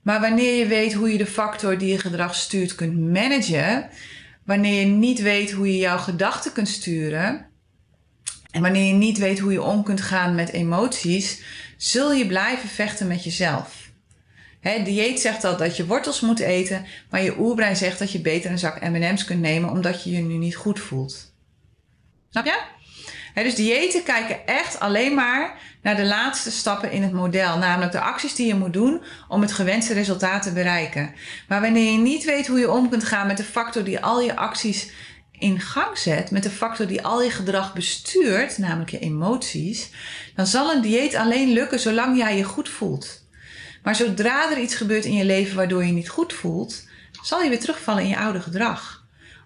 Maar 0.02 0.20
wanneer 0.20 0.54
je 0.58 0.66
weet 0.66 0.92
hoe 0.92 1.12
je 1.12 1.18
de 1.18 1.26
factor 1.26 1.78
die 1.78 1.92
je 1.92 1.98
gedrag 1.98 2.34
stuurt 2.34 2.74
kunt 2.74 2.98
managen, 2.98 3.88
wanneer 4.44 4.80
je 4.80 4.86
niet 4.86 5.20
weet 5.20 5.50
hoe 5.50 5.66
je 5.66 5.78
jouw 5.78 5.98
gedachten 5.98 6.52
kunt 6.52 6.68
sturen 6.68 7.46
en 8.50 8.62
wanneer 8.62 8.86
je 8.86 8.92
niet 8.92 9.18
weet 9.18 9.38
hoe 9.38 9.52
je 9.52 9.62
om 9.62 9.82
kunt 9.82 10.00
gaan 10.00 10.34
met 10.34 10.50
emoties, 10.50 11.42
zul 11.76 12.12
je 12.12 12.26
blijven 12.26 12.68
vechten 12.68 13.06
met 13.06 13.24
jezelf. 13.24 13.83
Het 14.72 14.84
dieet 14.84 15.20
zegt 15.20 15.44
al 15.44 15.56
dat 15.56 15.76
je 15.76 15.86
wortels 15.86 16.20
moet 16.20 16.40
eten, 16.40 16.86
maar 17.10 17.22
je 17.22 17.38
oerbrein 17.38 17.76
zegt 17.76 17.98
dat 17.98 18.12
je 18.12 18.20
beter 18.20 18.50
een 18.50 18.58
zak 18.58 18.80
M&M's 18.80 19.24
kunt 19.24 19.40
nemen 19.40 19.70
omdat 19.70 20.04
je 20.04 20.10
je 20.10 20.22
nu 20.22 20.34
niet 20.34 20.56
goed 20.56 20.80
voelt. 20.80 21.32
Snap 22.30 22.44
je? 22.44 22.62
dus 23.34 23.54
diëten 23.54 24.02
kijken 24.02 24.46
echt 24.46 24.80
alleen 24.80 25.14
maar 25.14 25.58
naar 25.82 25.96
de 25.96 26.04
laatste 26.04 26.50
stappen 26.50 26.90
in 26.90 27.02
het 27.02 27.12
model, 27.12 27.58
namelijk 27.58 27.92
de 27.92 28.00
acties 28.00 28.34
die 28.34 28.46
je 28.46 28.54
moet 28.54 28.72
doen 28.72 29.02
om 29.28 29.40
het 29.40 29.52
gewenste 29.52 29.94
resultaat 29.94 30.42
te 30.42 30.52
bereiken. 30.52 31.14
Maar 31.48 31.60
wanneer 31.60 31.92
je 31.92 31.98
niet 31.98 32.24
weet 32.24 32.46
hoe 32.46 32.58
je 32.58 32.70
om 32.70 32.88
kunt 32.88 33.04
gaan 33.04 33.26
met 33.26 33.36
de 33.36 33.44
factor 33.44 33.84
die 33.84 34.00
al 34.00 34.20
je 34.20 34.36
acties 34.36 34.90
in 35.32 35.60
gang 35.60 35.98
zet, 35.98 36.30
met 36.30 36.42
de 36.42 36.50
factor 36.50 36.86
die 36.86 37.02
al 37.02 37.22
je 37.22 37.30
gedrag 37.30 37.74
bestuurt, 37.74 38.58
namelijk 38.58 38.90
je 38.90 38.98
emoties, 38.98 39.90
dan 40.34 40.46
zal 40.46 40.72
een 40.72 40.82
dieet 40.82 41.14
alleen 41.14 41.52
lukken 41.52 41.80
zolang 41.80 42.16
jij 42.16 42.36
je 42.36 42.44
goed 42.44 42.68
voelt. 42.68 43.23
Maar 43.84 43.94
zodra 43.94 44.50
er 44.50 44.58
iets 44.58 44.74
gebeurt 44.74 45.04
in 45.04 45.14
je 45.14 45.24
leven 45.24 45.56
waardoor 45.56 45.84
je 45.84 45.92
niet 45.92 46.08
goed 46.08 46.32
voelt, 46.32 46.88
zal 47.22 47.42
je 47.42 47.48
weer 47.48 47.60
terugvallen 47.60 48.02
in 48.02 48.08
je 48.08 48.18
oude 48.18 48.40
gedrag 48.40 49.04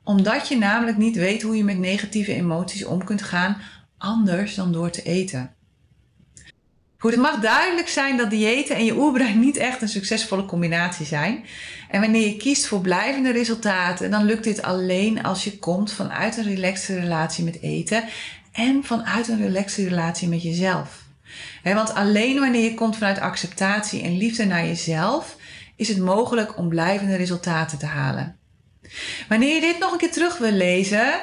omdat 0.09 0.49
je 0.49 0.57
namelijk 0.57 0.97
niet 0.97 1.17
weet 1.17 1.43
hoe 1.43 1.57
je 1.57 1.65
met 1.65 1.79
negatieve 1.79 2.35
emoties 2.35 2.85
om 2.85 3.05
kunt 3.05 3.23
gaan 3.23 3.61
anders 3.99 4.55
dan 4.55 4.73
door 4.73 4.91
te 4.91 5.03
eten. 5.03 5.55
Goed, 6.99 7.11
het 7.11 7.21
mag 7.21 7.41
duidelijk 7.41 7.89
zijn 7.89 8.17
dat 8.17 8.31
diëten 8.31 8.77
en 8.77 8.85
je 8.85 8.97
oerbrein 8.97 9.41
niet 9.41 9.57
echt 9.57 9.83
een 9.83 9.89
succesvolle 9.89 10.45
combinatie 10.45 11.07
zijn. 11.07 11.45
En 11.91 12.01
wanneer 12.01 12.27
je 12.27 12.37
kiest 12.37 12.67
voor 12.67 12.81
blijvende 12.81 13.33
resultaten, 13.33 14.11
dan 14.11 14.25
lukt 14.25 14.45
dit 14.45 14.63
alleen 14.63 15.23
als 15.23 15.45
je 15.45 15.59
komt 15.59 15.93
vanuit 15.93 16.37
een 16.37 16.45
relaxte 16.45 17.01
relatie 17.01 17.45
met 17.45 17.63
eten 17.63 18.05
en 18.53 18.85
vanuit 18.85 19.29
een 19.29 19.43
relaxte 19.43 19.89
relatie 19.89 20.29
met 20.29 20.43
jezelf. 20.43 21.08
Want 21.63 21.95
alleen 21.95 22.41
wanneer 22.41 22.63
je 22.63 22.75
komt 22.75 22.97
vanuit 22.97 23.19
acceptatie 23.19 24.03
en 24.03 24.17
liefde 24.17 24.45
naar 24.45 24.67
jezelf, 24.67 25.37
is 25.77 25.89
het 25.89 25.99
mogelijk 25.99 26.59
om 26.59 26.69
blijvende 26.69 27.17
resultaten 27.17 27.79
te 27.79 27.87
halen. 27.87 28.37
Wanneer 29.29 29.55
je 29.55 29.61
dit 29.61 29.79
nog 29.79 29.93
een 29.93 29.99
keer 29.99 30.13
terug 30.13 30.39
wil 30.39 30.53
lezen, 30.53 31.21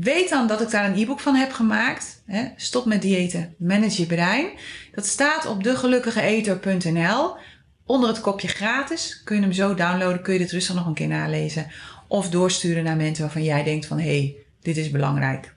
Weet 0.00 0.28
dan 0.28 0.46
dat 0.46 0.60
ik 0.60 0.70
daar 0.70 0.84
een 0.84 0.98
e-book 0.98 1.20
van 1.20 1.34
heb 1.34 1.52
gemaakt. 1.52 2.22
Stop 2.56 2.84
met 2.84 3.02
diëten, 3.02 3.54
manage 3.58 4.00
je 4.00 4.06
brein. 4.06 4.50
Dat 4.92 5.06
staat 5.06 5.46
op 5.46 5.62
degelukkigeeter.nl. 5.62 7.36
Onder 7.84 8.08
het 8.08 8.20
kopje 8.20 8.48
gratis 8.48 9.22
kun 9.24 9.36
je 9.36 9.42
hem 9.42 9.52
zo 9.52 9.74
downloaden. 9.74 10.22
Kun 10.22 10.32
je 10.32 10.38
dit 10.38 10.50
rustig 10.50 10.74
nog 10.74 10.86
een 10.86 10.94
keer 10.94 11.08
nalezen. 11.08 11.70
Of 12.08 12.30
doorsturen 12.30 12.84
naar 12.84 12.96
mensen 12.96 13.24
waarvan 13.24 13.44
jij 13.44 13.62
denkt 13.62 13.86
van... 13.86 13.98
hé, 13.98 14.04
hey, 14.04 14.36
dit 14.62 14.76
is 14.76 14.90
belangrijk. 14.90 15.54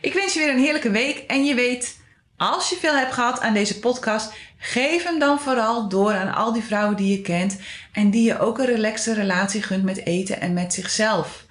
Ik 0.00 0.12
wens 0.12 0.32
je 0.32 0.38
weer 0.38 0.50
een 0.50 0.62
heerlijke 0.62 0.90
week. 0.90 1.18
En 1.18 1.44
je 1.44 1.54
weet, 1.54 1.98
als 2.36 2.68
je 2.68 2.76
veel 2.76 2.94
hebt 2.96 3.12
gehad 3.12 3.40
aan 3.40 3.54
deze 3.54 3.78
podcast... 3.78 4.32
geef 4.58 5.04
hem 5.04 5.18
dan 5.18 5.40
vooral 5.40 5.88
door 5.88 6.12
aan 6.12 6.34
al 6.34 6.52
die 6.52 6.62
vrouwen 6.62 6.96
die 6.96 7.10
je 7.10 7.22
kent... 7.22 7.56
en 7.92 8.10
die 8.10 8.22
je 8.22 8.38
ook 8.38 8.58
een 8.58 8.66
relaxe 8.66 9.14
relatie 9.14 9.62
gunt 9.62 9.84
met 9.84 10.06
eten 10.06 10.40
en 10.40 10.52
met 10.52 10.74
zichzelf. 10.74 11.46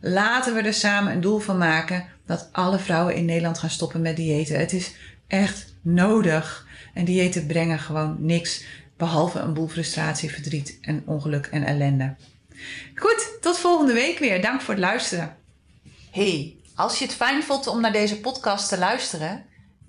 Laten 0.00 0.54
we 0.54 0.60
er 0.60 0.74
samen 0.74 1.12
een 1.12 1.20
doel 1.20 1.38
van 1.38 1.58
maken... 1.58 2.04
dat 2.26 2.48
alle 2.52 2.78
vrouwen 2.78 3.14
in 3.14 3.24
Nederland 3.24 3.58
gaan 3.58 3.70
stoppen 3.70 4.00
met 4.00 4.16
diëten. 4.16 4.58
Het 4.58 4.72
is 4.72 4.92
echt 5.26 5.74
nodig. 5.82 6.66
En 6.94 7.04
diëten 7.04 7.46
brengen 7.46 7.78
gewoon 7.78 8.16
niks... 8.18 8.64
behalve 8.96 9.38
een 9.38 9.54
boel 9.54 9.68
frustratie, 9.68 10.30
verdriet 10.30 10.78
en 10.80 11.02
ongeluk 11.06 11.46
en 11.46 11.64
ellende. 11.64 12.14
Goed, 12.94 13.28
tot 13.40 13.58
volgende 13.58 13.92
week 13.92 14.18
weer. 14.18 14.42
Dank 14.42 14.60
voor 14.60 14.74
het 14.74 14.82
luisteren. 14.82 15.36
Hey, 16.10 16.56
als 16.74 16.98
je 16.98 17.04
het 17.04 17.14
fijn 17.14 17.42
vond 17.42 17.66
om 17.66 17.80
naar 17.80 17.92
deze 17.92 18.20
podcast 18.20 18.68
te 18.68 18.78
luisteren, 18.78 19.44